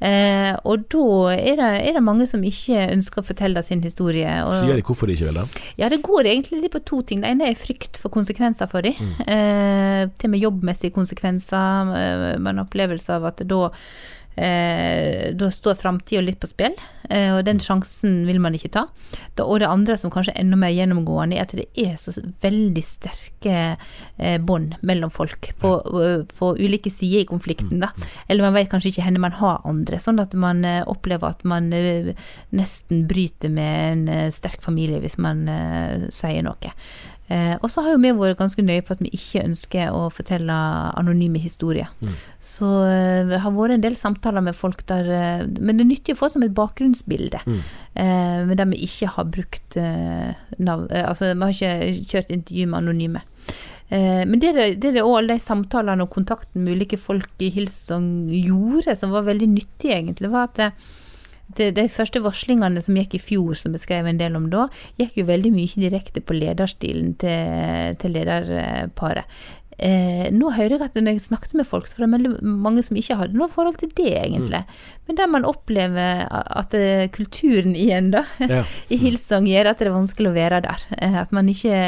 [0.00, 4.28] Eh, og da er det, er det, mange som ikke ønsker å fortelle sin historie.
[4.48, 5.64] Og, Sier de hvorfor de ikke vil det?
[5.80, 7.20] Ja, det går egentlig litt på to ting.
[7.20, 8.96] Det ene er frykt for konsekvenser for dem.
[8.96, 9.18] Mm.
[9.28, 11.92] Eh, til og med jobbmessige konsekvenser.
[12.40, 13.68] man har opplevelse av at da
[14.36, 16.74] eh, da står framtida litt på spill,
[17.08, 18.86] eh, og den sjansen vil man ikke ta.
[19.38, 22.14] Da, og det andre som kanskje er enda mer gjennomgående, er at det er så
[22.42, 25.74] veldig sterke eh, bånd mellom folk på,
[26.36, 27.82] på, ulike sider i konflikten.
[27.82, 27.92] Da.
[28.28, 31.46] Eller man vet kanskje ikke hvor man har andre, sånn at man eh, opplever at
[31.48, 32.12] man eh,
[32.56, 35.46] nesten bryter med en eh, sterk familie hvis man
[36.14, 36.70] sier noe.
[37.30, 40.08] Eh, og så har jo vi vært ganske nøye på at vi ikke ønsker å
[40.10, 40.54] fortelle
[40.98, 41.90] anonyme historier.
[42.02, 42.14] Mm.
[42.42, 45.90] Så eh, det har vært en del samtaler med folk der eh, Men det er
[45.92, 47.42] nyttig å få som et bakgrunnsbilde.
[47.46, 47.60] Mm.
[48.02, 52.66] Eh, men der vi ikke har brukt eh, navn Altså, vi har ikke kjørt intervju
[52.66, 53.26] med anonyme.
[53.90, 58.94] Men det er det òg de samtalene og kontakten med ulike folk i Hilsong gjorde,
[58.94, 60.76] som var veldig nyttig, egentlig, var at
[61.58, 64.68] de, de, første varslingene som gikk i fjor, som jeg skrev en del om da,
[65.00, 69.40] gikk jo veldig mye direkte på lederstilen til, til lederparet.
[69.80, 72.82] Eh, nå hører jeg at når jeg snakket med folk, så var det veldig mange
[72.84, 74.60] som ikke hadde noe forhold til det, egentlig.
[74.60, 74.98] Mm.
[75.08, 78.64] Men der man opplever at uh, kulturen igjen, da, ja.
[78.92, 80.84] i Hilsong gjør at det er vanskelig å være der.
[81.00, 81.80] Eh, at man ikke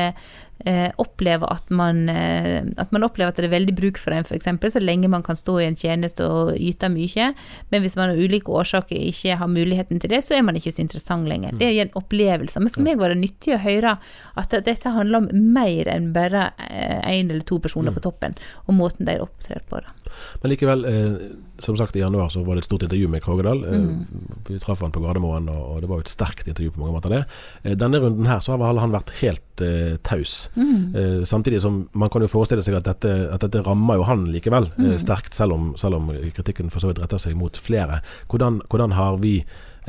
[0.66, 4.26] eh, opplever at man, eh, at man opplever at det er veldig bruk for en,
[4.26, 4.48] f.eks.
[4.74, 7.32] så lenge man kan stå i en tjeneste og yte mye.
[7.72, 10.74] Men hvis man av ulike årsaker ikke har muligheten til det, så er man ikke
[10.74, 11.56] så interessant lenger.
[11.60, 12.62] Det er en opplevelse.
[12.62, 13.96] Men for meg var det nyttig å høre
[14.40, 17.98] at dette handler om mer enn bare én eh, eller to personer mm.
[17.98, 19.80] på toppen, og måten de opptrer på.
[19.82, 19.96] Da.
[20.42, 21.16] Men likevel, eh,
[21.62, 23.64] som sagt i januar så var det et stort intervju med Krogedal.
[23.64, 24.04] Mm.
[24.48, 27.14] Vi traff han på Gardermoen, og, det var jo et sterkt intervju på mange måter.
[27.14, 27.22] det.
[27.62, 30.50] Eh, denne runden her så har han vært helt uh, taus.
[30.56, 30.94] Mm.
[30.94, 34.26] Uh, samtidig som man kan jo forestille seg at dette, at dette rammer jo han
[34.32, 34.96] likevel mm.
[35.02, 38.02] sterkt, selv om, selv om, kritikken for så vidt retter seg mot flere.
[38.30, 39.40] Hvordan, hvordan har vi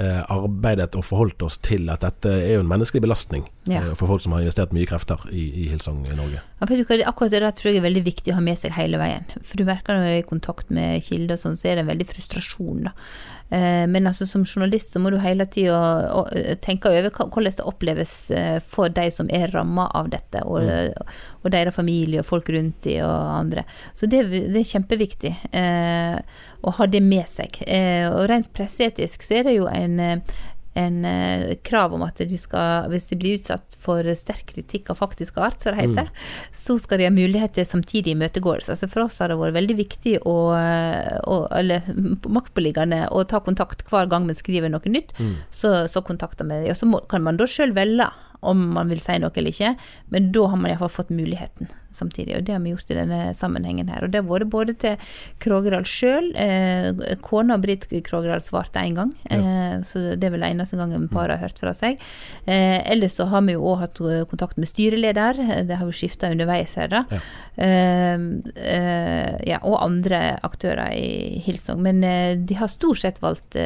[0.01, 3.84] arbeidet og forholdt oss til at dette er jo en menneskelig belastning ja.
[3.84, 6.41] eh, for folk som har investert mye krefter i, i Hillsong i Norge.
[6.41, 6.67] Ja,
[7.10, 9.27] akkurat det der tror jeg er veldig viktig å ha med seg hele veien.
[9.43, 11.91] For du merker når jeg er i kontakt med kilder, sånn, så er det en
[11.91, 12.89] veldig frustrasjon.
[12.89, 12.95] da.
[13.53, 15.77] Eh, men altså, som journalist så må du hele tida
[16.33, 20.65] eh, tenke over hvordan det oppleves eh, for de som er ramma av dette, og,
[20.65, 21.11] mm.
[21.43, 23.65] og, deres familie og folk rundt de og andre.
[23.93, 26.17] Så det, det er kjempeviktig eh,
[26.63, 27.61] å ha det med seg.
[27.67, 29.99] Eh, og rent presseetisk så er det jo en
[30.73, 34.99] en eh, krav om at de skal, hvis de blir utsatt for sterk kritikk av
[35.01, 36.23] faktisk art, som det heter, mm.
[36.63, 38.73] så skal de ha mulighet til samtidig imøtegåelse.
[38.73, 41.88] Altså for oss har det vært veldig viktig å, å eller
[42.25, 45.13] maktpåliggende å ta kontakt hver gang vi skriver noe nytt.
[45.19, 45.36] Mm.
[45.53, 46.73] Så, så kontakter vi dem.
[46.73, 48.09] Og så må, kan man da sjøl velge
[48.43, 49.75] om man vil si noe eller ikke,
[50.12, 52.38] men da har man iallfall fått muligheten samtidig.
[52.38, 54.06] Og det har vi gjort i denne sammenhengen her.
[54.06, 59.13] Og det har vært både til Krogerdal sjøl, eh, kona Britt Krogerdal svarte én gang,
[59.29, 59.39] ja.
[59.39, 62.01] eh, så det er vel eneste gangen paret har hørt fra seg.
[62.45, 66.32] Eh, ellers så har vi jo òg hatt kontakt med styreleder, det har jo skifta
[66.34, 67.03] underveis her, da.
[67.12, 67.21] Ja.
[67.56, 68.13] Eh,
[68.56, 71.82] eh, ja, og andre aktører i Hilsong.
[71.86, 73.58] Men eh, de har stort sett valgt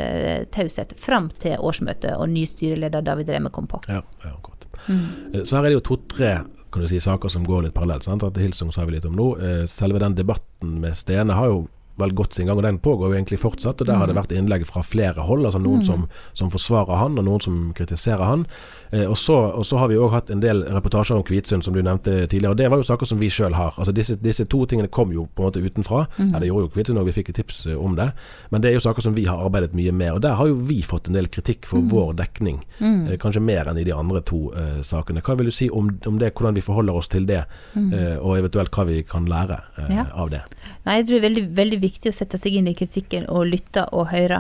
[0.53, 3.81] taushet fram til årsmøtet og ny styreleder David Remme kom på.
[3.87, 4.67] Ja, ja, godt.
[4.87, 5.43] Mm.
[5.43, 6.33] Så her er det jo to-tre
[6.71, 8.07] kan du si, saker som går litt parallelt.
[8.07, 8.23] Sant?
[8.23, 9.27] At Hilsung sa vi litt om nå.
[9.39, 11.65] Eh, selve den debatten med Stene har jo
[11.97, 13.81] vel gått sin gang, og den pågår jo egentlig fortsatt.
[13.81, 14.21] og Der har det mm.
[14.21, 15.87] vært innlegg fra flere hold, altså noen mm.
[15.87, 16.05] som,
[16.37, 18.45] som, forsvarer han, og noen som kritiserer han.
[18.91, 21.75] Eh, og, så, og, så, har vi òg hatt en del reportasjer om Kvitsund, som
[21.75, 22.53] du nevnte tidligere.
[22.53, 23.75] og Det var jo saker som vi sjøl har.
[23.75, 26.05] Altså disse, disse, to tingene kom jo på en måte utenfra.
[26.17, 26.31] Mm.
[26.31, 28.11] Ja, Det gjorde jo Kvitsund òg, vi fikk et tips eh, om det.
[28.49, 30.13] Men det er jo saker som vi har arbeidet mye med.
[30.15, 31.89] Og der har jo vi fått en del kritikk for mm.
[31.91, 32.61] vår dekning.
[32.79, 33.17] Mm.
[33.21, 35.23] Kanskje mer enn i de andre to uh, sakene.
[35.25, 37.89] Hva vil du si om, om, det, hvordan vi forholder oss til det, mm.
[37.93, 40.07] eh, og eventuelt hva vi kan lære uh, ja.
[40.13, 40.43] av det?
[40.85, 43.47] Nei, jeg tror det er veldig, veldig viktig å sette seg inn i kritikken og
[43.51, 44.39] lytte og høre.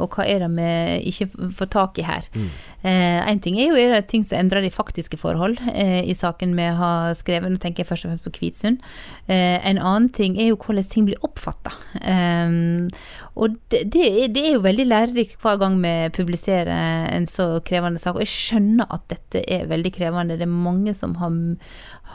[0.00, 0.70] og hva er det vi
[1.10, 2.26] ikke får tak i her?
[2.84, 6.54] Én ting er jo er det ting som endrer de faktiske forhold eh, i saken
[6.58, 7.52] vi har skrevet.
[7.52, 8.80] Nå tenker jeg først og fremst på Kvitsund.
[9.26, 11.72] Eh, en annen ting er jo hvordan ting blir oppfatta.
[13.34, 16.70] og det, det, det er jo veldig lærerikt hver gang vi publiserer
[17.14, 18.16] en så krevende sak.
[18.16, 20.38] Og jeg skjønner at dette er veldig krevende.
[20.40, 21.34] Det er mange som har,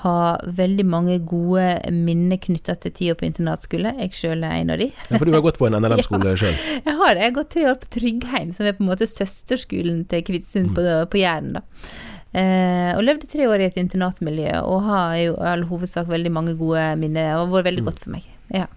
[0.01, 3.93] har veldig mange gode minner knytta til tida på internatskole.
[4.01, 4.89] Jeg sjøl er en av de.
[5.09, 6.57] Ja, for du har gått på en NLM-skole sjøl.
[6.85, 7.21] Jeg har det.
[7.23, 10.75] Jeg har gått tre år på Tryggheim, som er på en måte søsterskolen til Kvitsund
[10.77, 11.57] på, på Jæren.
[11.59, 11.65] da.
[12.35, 16.31] Eh, og levde tre år i et internatmiljø, og har jo i all hovedsak veldig
[16.35, 17.37] mange gode minner.
[17.37, 18.25] Og har vært veldig godt for meg.
[18.53, 18.67] Ja.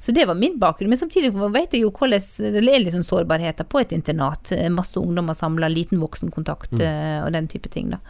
[0.00, 0.88] Så det var min bakgrunn.
[0.92, 2.22] Men samtidig vet jeg jo hvordan
[2.54, 4.52] det er litt sånn sårbarheter på et internat.
[4.56, 8.00] Eh, Masse ungdommer samla, liten voksenkontakt eh, og den type ting, da.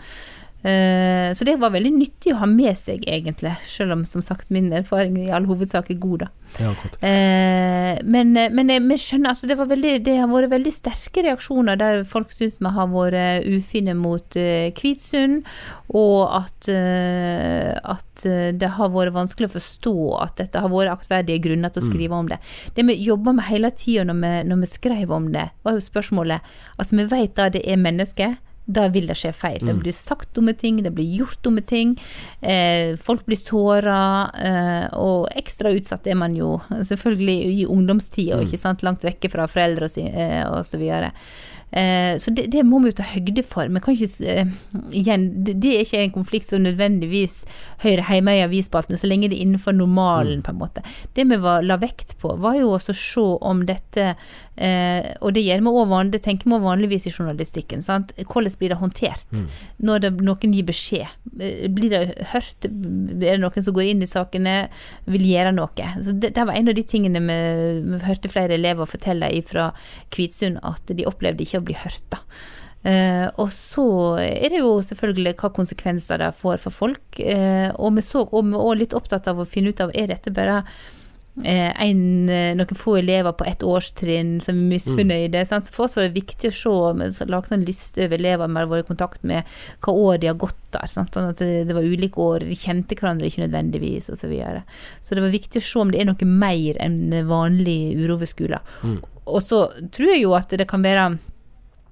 [0.62, 3.54] Eh, så det var veldig nyttig å ha med seg, egentlig.
[3.70, 6.30] Selv om som sagt min erfaring i all hovedsak er god, da.
[6.58, 6.72] Ja.
[7.06, 11.22] Eh, men, men jeg, vi skjønner altså det, var veldig, det har vært veldig sterke
[11.22, 15.46] reaksjoner der folk syns vi har vært ufine mot eh, Kvitsund,
[15.94, 19.96] og at, eh, at eh, det har vært vanskelig å forstå
[20.26, 22.40] at dette har vært aktverdige grunner til å skrive om det.
[22.76, 26.52] Det vi jobba med hele tida når, når vi skrev om det, var jo spørsmålet
[26.80, 28.36] Altså, vi vet da det er mennesker.
[28.70, 29.60] Da vil det skje feil.
[29.66, 31.96] Det blir sagt dumme ting, det blir gjort dumme ting.
[32.40, 34.00] Eh, folk blir såra,
[34.38, 39.48] eh, og ekstra utsatt er man jo selvfølgelig i ungdomstida, ikke sant, langt vekke fra
[39.50, 41.10] foreldre og, si, eh, og så videre.
[41.72, 43.70] Eh, så det, det må vi jo ta høgde for.
[43.70, 44.52] Men kan ikke, eh,
[44.96, 47.44] igjen, det, er ikke en konflikt som nødvendigvis
[47.84, 50.84] hører hjemme i avisspaltene, så lenge det er innenfor normalen, på en måte.
[51.16, 54.06] Det vi var, la vekt på, var jo også å se om dette
[54.56, 57.82] eh, Og det gjør vi også det tenker vi vanligvis i journalistikken.
[57.84, 58.12] Sant?
[58.18, 59.42] Hvordan blir det håndtert
[59.78, 61.06] når det, noen gir beskjed?
[61.74, 62.00] Blir det
[62.32, 62.66] hørt?
[62.66, 64.56] Er det noen som går inn i sakene,
[65.10, 65.88] vil gjøre noe?
[66.02, 67.38] Så det, det var en av de tingene vi,
[67.86, 69.70] vi hørte flere elever fortelle fra
[70.12, 72.02] Kvitsund, at de opplevde ikke å bli hørt.
[72.12, 72.24] da.
[72.80, 73.82] Uh, og så
[74.22, 77.18] er det jo selvfølgelig hva konsekvenser det får for folk.
[77.20, 80.08] Uh, og vi så, og vi er litt opptatt av å finne ut av er
[80.08, 82.00] dette bare uh, en,
[82.56, 85.42] noen få elever på ett årstrinn som er misfornøyde.
[85.44, 85.68] sant?
[85.68, 88.70] Så for oss var det viktig å se, lage sånn liste over elever vi har
[88.70, 90.88] vært i kontakt med, hva år de har gått der.
[90.88, 91.12] Sant?
[91.12, 94.22] Sånn at det, det var ulike år, de kjente hverandre ikke nødvendigvis, osv.
[94.22, 94.64] Så, videre.
[95.04, 98.32] så det var viktig å se om det er noe mer enn vanlig uro ved
[98.32, 99.04] skolen.
[99.28, 101.10] Og så tror jeg jo at det kan være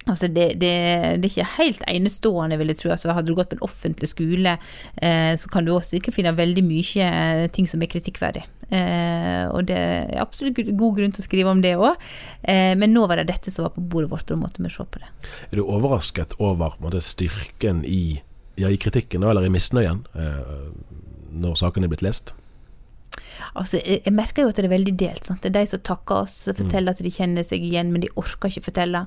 [0.08, 0.74] Altså det, det,
[1.20, 2.92] det er ikke helt enestående, vil jeg tro.
[2.94, 4.54] Altså hadde du gått på en offentlig skole,
[5.02, 8.46] eh, så kan du også ikke finne veldig mye eh, ting som er kritikkverdig.
[8.68, 12.00] Eh, og det er absolutt god grunn til å skrive om det òg.
[12.42, 14.72] Eh, men nå var det dette som var på bordet vårt, og da måtte vi
[14.72, 15.12] se på det.
[15.50, 18.20] Er du overrasket over måtte, styrken i,
[18.60, 20.68] ja, i kritikken, eller i misnøyen, eh,
[21.38, 22.34] når saken er blitt lest?
[23.54, 25.26] Altså, jeg, merker jo at det er veldig delt.
[25.28, 25.42] Sant?
[25.44, 28.10] Det er de som takker oss, som forteller at de kjenner seg igjen, men de
[28.18, 29.04] orker ikke fortelle.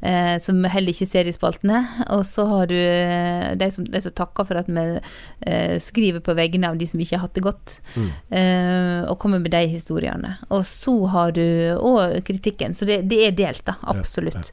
[0.00, 1.82] Eh, som heller ikke ser i spaltene.
[2.16, 6.24] Og så har du eh, de som, de som takker for at vi eh, skriver
[6.24, 9.64] på vegne av de som ikke har hatt det godt, eh, og kommer med de
[9.68, 10.36] historiene.
[10.48, 11.44] Og så har du
[11.76, 12.76] òg kritikken.
[12.76, 13.76] Så det, det er delt, da.
[13.92, 14.52] Absolutt.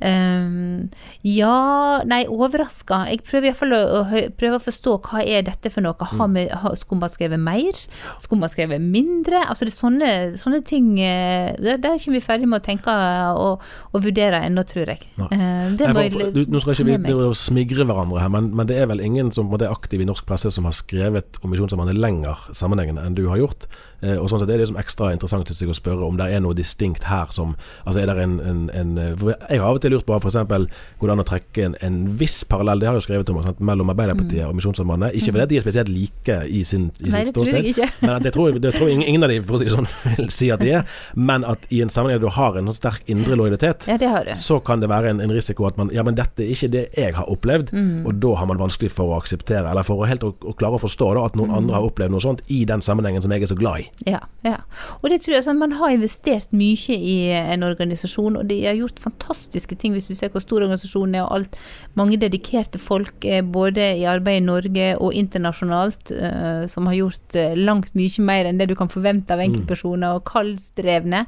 [0.00, 0.88] Um,
[1.20, 3.02] ja Nei, overraska.
[3.10, 6.08] Jeg prøver iallfall å, å prøve å forstå hva er dette for noe.
[6.14, 7.76] Har vi, har, Skumba skrevet mer?
[8.22, 9.42] Skumba skrevet mindre?
[9.48, 12.94] Altså det er sånne, sånne ting eh, Der der kommer vi ferdig med å tenke
[13.36, 15.06] og, og vurdere ennå, tror jeg.
[15.20, 15.28] Nei.
[15.34, 18.68] Eh, det Nei, for, for, du, nå skal ikke vi smigre hverandre her, men, men
[18.68, 21.98] det er vel ingen som er aktiv i norsk presse som har skrevet om Misjonssambandet
[22.00, 23.68] lenger sammenhengende enn du har gjort.
[24.00, 26.30] Eh, og sånn sett er det liksom ekstra interessant synes jeg, å spørre om det
[26.32, 27.52] er noe distinkt her som
[27.84, 30.38] Altså er det en, en, en Jeg har av og til lurt på f.eks.
[30.40, 33.40] går det an å trekke en, en viss parallell, det har jeg jo skrevet om,
[33.44, 35.16] sant, mellom Arbeiderpartiet og Misjonssambandet.
[35.18, 37.16] Ikke fordi de er spesielt like i, sin, i Mm.
[37.16, 39.56] Nei, sin det tror ståsted, men at jeg tror, det tror ingen, av de for
[39.56, 40.84] å si det sånn, vil si at de er.
[41.16, 43.96] Men at i en sammenheng der du har en sånn sterk indre lojalitet, Ja,
[44.36, 46.84] så kan det være en, en risiko at man Ja, men dette er ikke det
[46.98, 48.04] jeg har opplevd, Mm.
[48.06, 50.74] og da har man vanskelig for å akseptere, eller for å helt å, å klare
[50.76, 51.40] å forstå da, at Mm.
[51.42, 53.88] noen andre har opplevd noe sånt i den sammenhengen som jeg er så glad i.
[54.10, 54.56] Ja, ja.
[55.02, 58.74] Og det tror jeg, sånn, Man har investert mye i en organisasjon, og de har
[58.74, 61.56] gjort fantastiske ting, hvis du ser hvor stor organisasjonen er og alt.
[61.96, 67.36] Mange dedikerte folk, eh, både i arbeid i Norge og internasjonalt, eh, som har gjort
[67.36, 71.24] eh, langt mye mer enn det du kan forvente av enkeltpersoner, og kaldstrevne.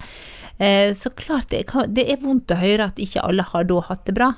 [0.58, 1.64] Eh, så klart, det,
[1.96, 4.32] det er vondt å høre at ikke alle har da hatt det bra.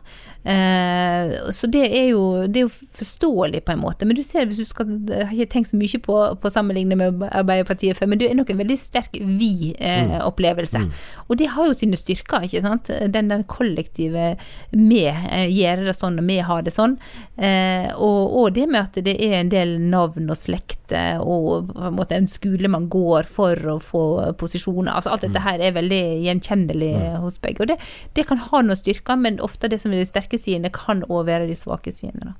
[0.44, 4.09] Eh, så det er, jo, det er jo forståelig på en måte.
[4.09, 6.53] Men du ser, hvis du skal Jeg har ikke tenkt så mye på, på å
[6.53, 10.85] sammenligne med Arbeiderpartiet før, men det er nok en veldig sterk vi-opplevelse.
[11.29, 12.92] Og det har jo sine styrker, ikke sant.
[13.12, 14.35] Den der kollektive
[14.74, 16.96] vi gjør det sånn, og vi har det sånn.
[17.37, 21.88] Eh, og, og det med at det er en del navn og slekter, og på
[21.88, 24.05] en måte en skole man går for å få
[24.40, 24.93] posisjoner.
[24.95, 27.64] Altså alt dette her er veldig gjenkjennelig hos begge.
[27.64, 27.79] Og det,
[28.17, 31.27] det kan ha noen styrker, men ofte det som er de sterke sidene, kan òg
[31.29, 32.35] være de svake sidene.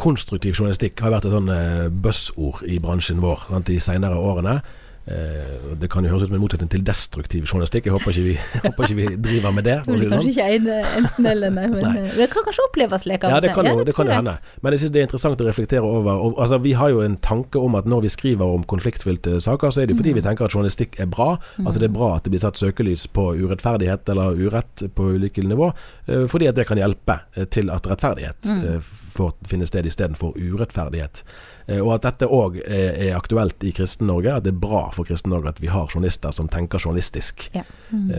[0.00, 4.58] Konstruktiv journalistikk har vært et sånn eh, buzzord i bransjen vår sant, de senere årene.
[5.06, 7.84] Eh, det kan jo høres ut som en motsetning til destruktiv journalistikk.
[7.90, 9.74] Jeg håper ikke vi, håper ikke vi driver med det.
[9.84, 10.14] Det det sånn.
[10.14, 11.50] kanskje ikke en- enten eller.
[11.52, 14.16] Men eh, det kan kanskje oppleves slik Ja, det kan jo, Ja, det kan jo
[14.16, 14.36] hende.
[14.62, 16.12] Men jeg synes det er interessant å reflektere over.
[16.24, 19.70] Og, altså, vi har jo en tanke om at når vi skriver om konfliktfylte saker,
[19.70, 21.38] så er det fordi fordi vi tenker at journalistikk er bra.
[21.64, 25.40] Altså Det er bra at det blir satt søkelys på urettferdighet eller urett på ulike
[25.44, 25.72] nivå,
[26.08, 28.80] eh, fordi at det kan hjelpe eh, til at rettferdighet eh,
[29.14, 31.24] får finne sted istedenfor urettferdighet.
[31.66, 34.36] Eh, Og at dette òg er, aktuelt i Kristen-Norge.
[34.36, 37.48] At det er bra for Kristen-Norge at vi har journalister som tenker journalistisk.
[37.54, 37.62] Ja.
[37.90, 38.10] Mm.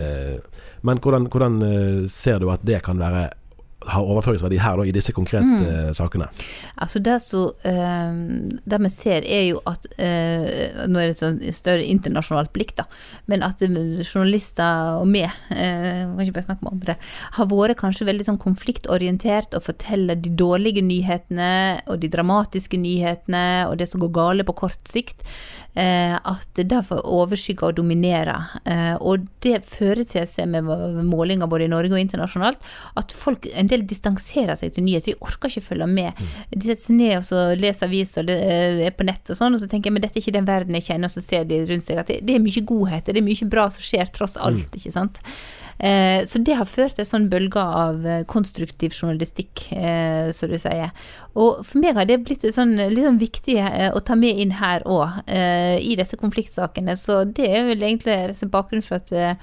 [0.86, 3.30] Men hvordan, hvordan eh, ser du at det kan være
[3.92, 5.94] har overføringsverdi her da, i disse konkrete mm.
[5.96, 6.28] sakene?
[6.82, 8.18] Altså det, så, eh,
[8.64, 12.74] det vi ser er jo at eh, Nå er det et sånn større internasjonalt blikk,
[12.78, 12.86] da.
[13.30, 16.96] Men at eh, journalister og vi, eh, kan ikke bare snakke med andre,
[17.38, 21.52] har vært kanskje veldig sånn konfliktorientert og forteller de dårlige nyhetene
[21.86, 25.24] og de dramatiske nyhetene og det som går gale på kort sikt.
[25.76, 28.54] Eh, at det derfor overskygger og dominerer.
[28.64, 30.64] Eh, og det fører til seg med
[31.04, 32.62] målinger både i Norge og internasjonalt,
[32.96, 35.12] at folk en del distanserer seg til nyheter.
[35.12, 36.22] De orker ikke følge med.
[36.50, 39.56] De setter seg ned og så leser aviser og eh, er på nett og sånn,
[39.56, 41.46] og så tenker jeg men dette er ikke den verden jeg kjenner, og så ser
[41.48, 44.12] de rundt seg at det, det er mye godhet, det er mye bra som skjer
[44.14, 45.22] tross alt, ikke sant.
[45.78, 50.52] Eh, så det har ført til en sånn bølge av eh, konstruktiv journalistikk, eh, som
[50.52, 50.92] du sier.
[51.36, 54.56] Og for meg har det blitt sånn, litt sånn viktig eh, å ta med inn
[54.56, 56.96] her òg, eh, i disse konfliktsakene.
[56.96, 58.16] Så det er vel egentlig
[58.52, 59.42] bakgrunnen for at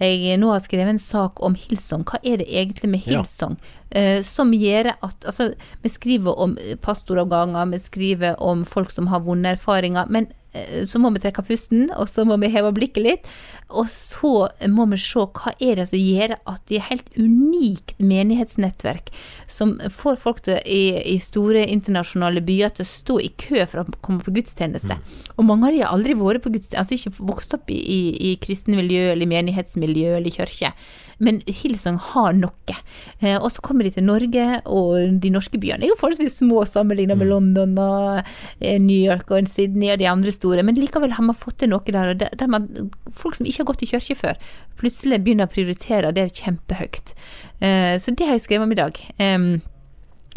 [0.00, 2.04] jeg nå har skrevet en sak om Hilsong.
[2.08, 3.20] Hva er det egentlig med Ja.
[3.20, 3.58] Hillsong?
[3.92, 9.20] Eh, som gjør at Altså, vi skriver om pastoravganger, vi skriver om folk som har
[9.20, 10.34] vonde erfaringer, men eh,
[10.86, 13.28] så må vi trekke pusten, og så må vi heve blikket litt.
[13.70, 17.94] Og så må vi se hva er det som gjør at det er helt unikt
[18.02, 19.12] menighetsnettverk
[19.50, 23.82] som får folk til, i, i store internasjonale byer til å stå i kø for
[23.84, 24.98] å komme på gudstjeneste.
[25.36, 28.00] Og mange av de har aldri vært på gudstjeneste, altså ikke vokst opp i, i,
[28.30, 30.74] i kristne miljø eller menighetsmiljø eller kirke.
[31.20, 32.76] Men Hillsong har noe.
[33.20, 36.64] Eh, og så kommer de til Norge, og de norske byene er jo forholdsvis små
[36.68, 41.14] sammenlignet med London og eh, New York og Sydney og de andre store, men likevel
[41.16, 42.14] har man fått til noe der.
[42.18, 42.68] Der, man,
[43.12, 44.40] folk som ikke har gått i kirke før,
[44.80, 47.14] plutselig begynner å prioritere det kjempehøyt.
[47.60, 49.04] Eh, så det har jeg skrevet om i dag.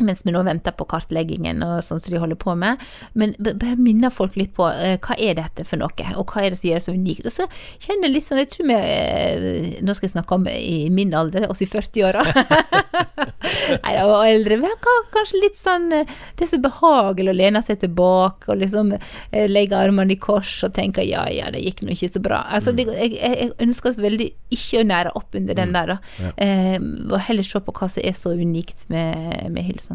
[0.01, 2.81] Mens vi nå venter på kartleggingen og sånn som de holder på med.
[3.13, 6.53] Men bare minner folk litt på eh, hva er dette for noe, og hva er
[6.53, 7.27] det som gjør det så unikt.
[7.29, 10.47] Og så kjenner jeg litt sånn, jeg tror vi eh, Nå skal jeg snakke om
[10.49, 12.23] i min alder, oss i 40-åra.
[13.83, 14.57] Nei, og eldre.
[14.63, 18.61] Vi har kanskje litt sånn eh, Det er så behagelig å lene seg tilbake og
[18.61, 22.23] liksom eh, legge armene i kors og tenke ja, ja, det gikk nå ikke så
[22.23, 22.41] bra.
[22.53, 26.31] Altså, det, jeg, jeg ønsker veldig ikke å nære opp under den der, da.
[26.41, 26.77] Eh,
[27.09, 29.92] og heller se på hva som er så unikt med, med Hillsong.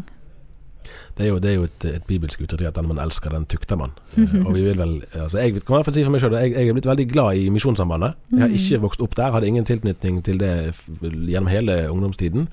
[1.17, 3.45] Det er jo, det er jo et, et bibelsk uttrykk at den man elsker, den
[3.45, 3.91] tukter man.
[4.17, 6.37] Eh, og vi vil vel altså Jeg kan i hvert fall si for meg selv
[6.39, 8.13] jeg, jeg er blitt veldig glad i Misjonssambandet.
[8.31, 10.53] Jeg har ikke vokst opp der, hadde ingen tilknytning til det
[11.01, 12.47] gjennom hele ungdomstiden.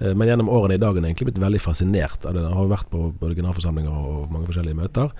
[0.00, 2.42] Eh, Men gjennom årene i dag er jeg egentlig blitt veldig fascinert av det.
[2.42, 5.10] Jeg har vært på både generalforsamlinger og mange forskjellige møter.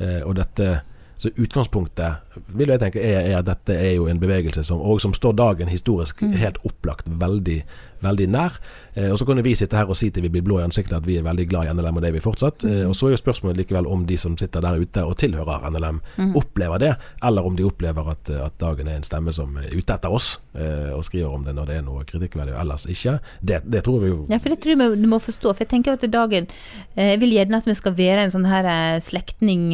[0.00, 0.80] Eh, Og dette
[1.22, 4.98] så utgangspunktet vil jeg tenke er, er at dette er jo en bevegelse som, og
[5.00, 7.60] som står dagen historisk helt opplagt veldig,
[8.04, 8.58] veldig nær.
[8.94, 10.98] Eh, og så kan vi sitte her og si til vi blir blå i ansiktet
[10.98, 12.66] at vi er veldig glad i NLM, og det er vi fortsatt.
[12.68, 15.68] Eh, og så er jo spørsmålet likevel om de som sitter der ute og tilhører
[15.72, 16.00] NLM,
[16.36, 16.92] opplever det,
[17.24, 20.34] eller om de opplever at, at dagen er en stemme som er ute etter oss,
[20.52, 23.16] eh, og skriver om det når det er noe kritikkverdig, og ellers ikke.
[23.40, 25.54] Det, det tror vi jo Ja, for det tror jeg du må forstå.
[25.54, 26.48] For jeg tenker at dagen
[26.96, 28.66] Jeg vil gjerne at vi skal være en sånn her
[29.02, 29.70] slektning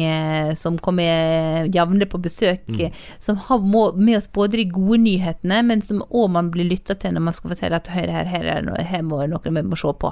[0.59, 2.95] som kommer jevnlig på besøk, mm.
[3.21, 3.61] som har
[3.97, 7.35] med oss både de gode nyhetene, men som òg man blir lytta til når man
[7.35, 10.11] skal fortelle at her, her, her, er noe, her må noe vi må se på.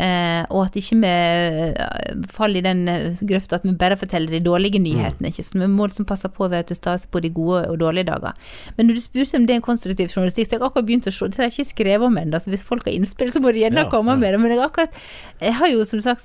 [0.00, 4.32] Eh, og at ikke vi eh, faller i den eh, grøfta at vi bare forteller
[4.32, 5.32] de dårlige nyhetene.
[5.32, 5.44] Ikke?
[5.46, 8.08] Så vi må liksom passe på å være til stede på de gode og dårlige
[8.10, 8.36] dager.
[8.76, 11.10] Men når du spurte om det er en konstruktiv journalistikk, så har jeg akkurat begynt
[11.10, 13.42] å se Det har jeg ikke skrevet om ennå, så hvis folk har innspill, så
[13.42, 14.20] må de gjerne Ja, komme ja.
[14.22, 14.40] med det.
[14.42, 15.00] Men jeg har akkurat
[15.40, 16.24] Jeg har jo som sagt,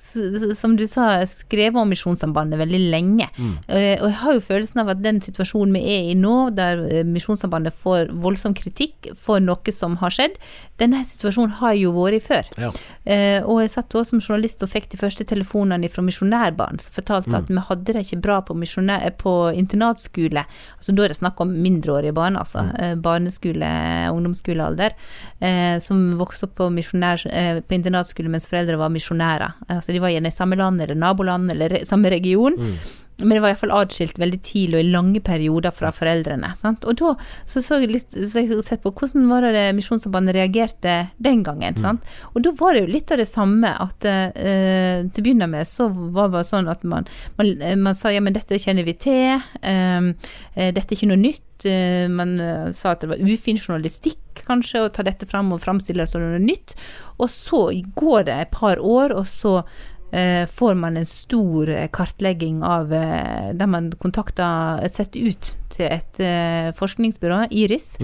[0.60, 3.28] som du sa, skrevet om Misjonssambandet veldig lenge.
[3.38, 3.54] Mm.
[3.70, 7.06] Og jeg har jo følelsen av at den situasjonen vi er i nå, der eh,
[7.08, 10.38] Misjonssambandet får voldsom kritikk for noe som har skjedd,
[10.82, 12.50] den er situasjon har jeg jo vært i før.
[12.62, 12.72] Ja.
[13.06, 16.96] Eh, og jeg satt også som journalist og fikk de første telefonene fra misjonærbarn som
[16.96, 18.56] fortalte at vi hadde det ikke bra på,
[19.22, 20.46] på internatskole.
[20.78, 22.68] Altså Da er det snakk om mindreårige barn, altså.
[22.80, 23.70] Eh, barneskole,
[24.12, 24.98] ungdomsskolealder.
[25.40, 29.54] Eh, som vokste opp på, eh, på internatskole mens foreldre var misjonærer.
[29.70, 32.56] Altså De var gjerne i samme land eller naboland eller re samme region.
[33.18, 36.50] Men det var iallfall atskilt veldig tidlig og i lange perioder fra foreldrene.
[36.60, 36.84] Sant?
[36.84, 37.14] Og da
[37.48, 41.80] så, så, jeg litt, så jeg sett på hvordan var det Misjonssambandet reagerte den gangen.
[41.80, 42.04] Sant?
[42.34, 45.70] Og da var det jo litt av det samme at uh, til å begynne med
[45.70, 47.08] så var det sånn at man,
[47.40, 50.12] man, eh, man sa ja, men dette kjenner vi til, eh,
[50.56, 51.44] dette er ikke noe nytt.
[51.64, 55.62] Uh, Man uh, sa at det var ufin journalistikk kanskje å ta dette fram og
[55.64, 56.76] framstille det som noe nytt.
[57.16, 57.62] Og så
[57.96, 59.62] går det et par år, og så
[60.48, 66.20] får man en stor eh, kartlegging av eh, der man kontakter Setter ut til et
[66.24, 67.98] eh, forskningsbyrå, IRIS,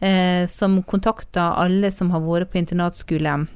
[0.00, 3.46] eh, som kontakter alle som har vært på internatskole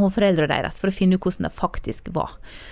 [0.00, 2.30] og foreldrene deres, for å finne ut hvordan det faktisk var.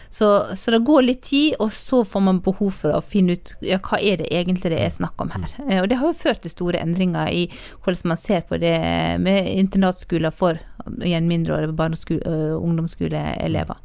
[0.09, 3.53] Så, så det går litt tid, og så får man behov for å finne ut
[3.61, 5.45] ja, hva er det egentlig det er snakk om her.
[5.69, 7.43] Eh, Og det har jo ført til store endringer i
[7.85, 8.73] hvordan man ser på det
[9.21, 10.61] med internatskoler for
[11.05, 13.77] igjen mindreårige barne- og ungdomsskoleelever.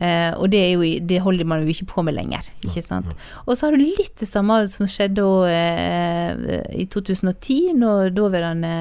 [0.00, 3.10] Eh, og det, jo, det holder man jo ikke på med lenger, ikke sant.
[3.44, 8.72] Og så har du litt det samme som skjedde eh, i 2010, når daværende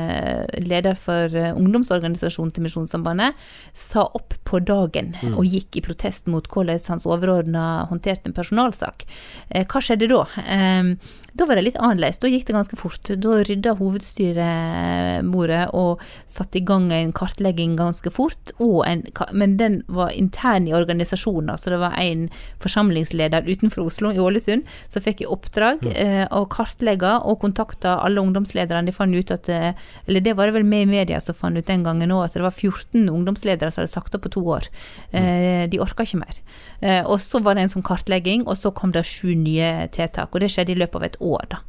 [0.64, 3.38] leder for eh, ungdomsorganisasjonen til Misjonssambandet
[3.78, 9.06] sa opp på dagen og gikk i protest mot hvordan hans overordna håndterte en personalsak.
[9.50, 10.24] Eh, hva skjedde da?
[10.46, 10.96] Eh,
[11.40, 12.20] da var det litt annerledes.
[12.20, 13.12] Da gikk det ganske fort.
[13.22, 18.52] Da rydda hovedstyremordet og satte i gang en kartlegging ganske fort.
[18.60, 21.09] En, men den var intern i organisasjonen.
[21.58, 22.28] Så det var en
[22.62, 28.22] forsamlingsleder utenfor Oslo, i Ålesund, som fikk i oppdrag eh, å kartlegge og kontakte alle
[28.22, 28.90] ungdomslederne.
[28.90, 29.72] De fant ut at eh,
[30.08, 32.38] Eller det var det vel med i media som fant ut den gangen òg, at
[32.38, 34.70] det var 14 ungdomsledere som hadde sagt opp på to år.
[35.12, 36.42] Eh, de orka ikke mer.
[36.82, 40.30] Eh, og så var det en sånn kartlegging, og så kom det sju nye tiltak.
[40.34, 41.60] Og det skjedde i løpet av et år, da.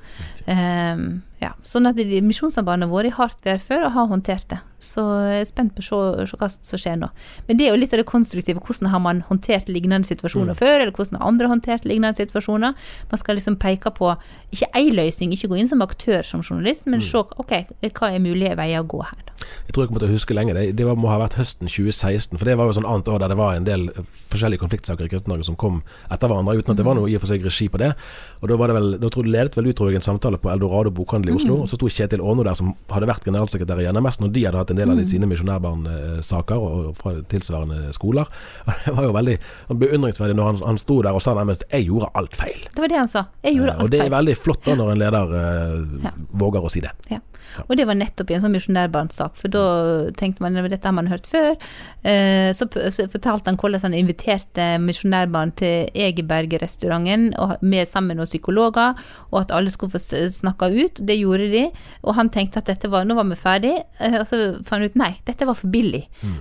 [0.47, 0.97] Eh,
[1.41, 1.53] ja.
[1.65, 4.59] Sånn at de- Misjonssambandet har vært i hardt vær før og har håndtert det.
[4.81, 7.09] Så jeg er spent på å se, hva som skjer nå.
[7.49, 8.61] Men det er jo litt av det konstruktive.
[8.65, 12.75] Hvordan har man håndtert lignende situasjoner før, eller hvordan har andre håndtert lignende situasjoner?
[13.11, 14.17] Man skal liksom peke på
[14.53, 18.19] ikke én løsning, ikke gå inn som aktør som journalist, men se ok, hva er
[18.25, 19.33] mulige veier å gå her, da.
[19.67, 20.55] Jeg tror jeg kommer til å huske lenge.
[20.55, 22.37] Det, det må ha vært høsten 2016.
[22.39, 25.00] For det var jo sånn annet år der det var en del eh, forskjellige konfliktsaker
[25.07, 27.45] i Kristen-Norge som kom etter hverandre, uten at det var noe i og for seg
[27.45, 27.93] regi på det.
[28.41, 30.91] Og da var det vel, da tror jeg ledet vel ut en samtale på Eldorado
[30.91, 31.61] bokhandel i Oslo.
[31.63, 34.59] Og så sto Kjetil Aano der, som hadde vært generalsekretær i NMS når de hadde
[34.59, 38.29] hatt en del av de sine misjonærbarnsaker og, og fra tilsvarende skoler.
[38.67, 39.37] Og det var jo veldig
[39.81, 42.65] beundringsverdig når han, han sto der og sa nærmest 'jeg gjorde alt feil'.
[42.75, 43.25] Det var det han sa.
[43.45, 43.85] Jeg gjorde alt feil.
[43.85, 46.11] og det er veldig flott da når en leder eh, Ja.
[46.33, 46.91] våger å si det.
[47.11, 47.21] Ja.
[47.69, 51.09] Og det var nettopp i en sånn misjonærbarnsak, for da tenkte man dette har man
[51.11, 51.57] hørt før.
[52.05, 57.31] Eh, Så, så fortalte han hvordan han inviterte misjonærbarn til Egeberg-restauranten
[57.63, 58.99] med sammen med psykologer,
[59.31, 60.03] og at alle skulle få
[60.35, 61.01] snakka ut.
[61.07, 61.65] Det gjorde de,
[62.05, 64.99] og han tenkte at var, nå var vi ferdig, eh, og så fant han ut
[64.99, 66.03] nei, dette var for billig.
[66.21, 66.37] Mm.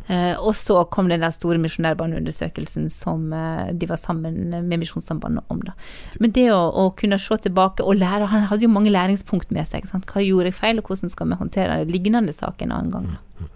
[0.46, 5.62] Og så kom den der store misjonærbarneundersøkelsen som eh, de var sammen med Misjonssambandet om.
[5.66, 5.76] da.
[6.20, 9.68] Men det å, å kunne se tilbake og lære, han hadde jo mange læringspunkt med
[9.70, 9.88] seg.
[9.90, 10.08] Sant?
[10.10, 13.12] Hva gjorde jeg feil, og hvordan skal vi håndtere lignende saker en annen gang?
[13.16, 13.50] da?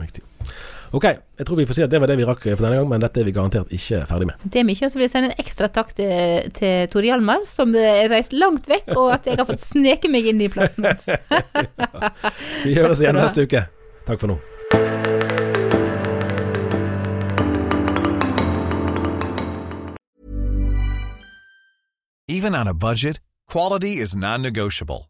[0.00, 0.24] Riktig.
[0.90, 2.88] Ok, jeg tror vi får si at det var det vi rakk for denne gang,
[2.90, 4.42] men dette er vi garantert ikke ferdig med.
[4.42, 7.44] Det er mye, og så vil jeg sende en ekstra takk til, til Tor Hjalmar,
[7.46, 10.88] som er reist langt vekk, og at jeg har fått sneke meg inn i plassen
[10.90, 11.06] hans.
[12.66, 13.68] Vi høres igjen neste uke.
[14.08, 14.40] Takk for nå.
[22.30, 25.09] Even on a budget, quality is non-negotiable.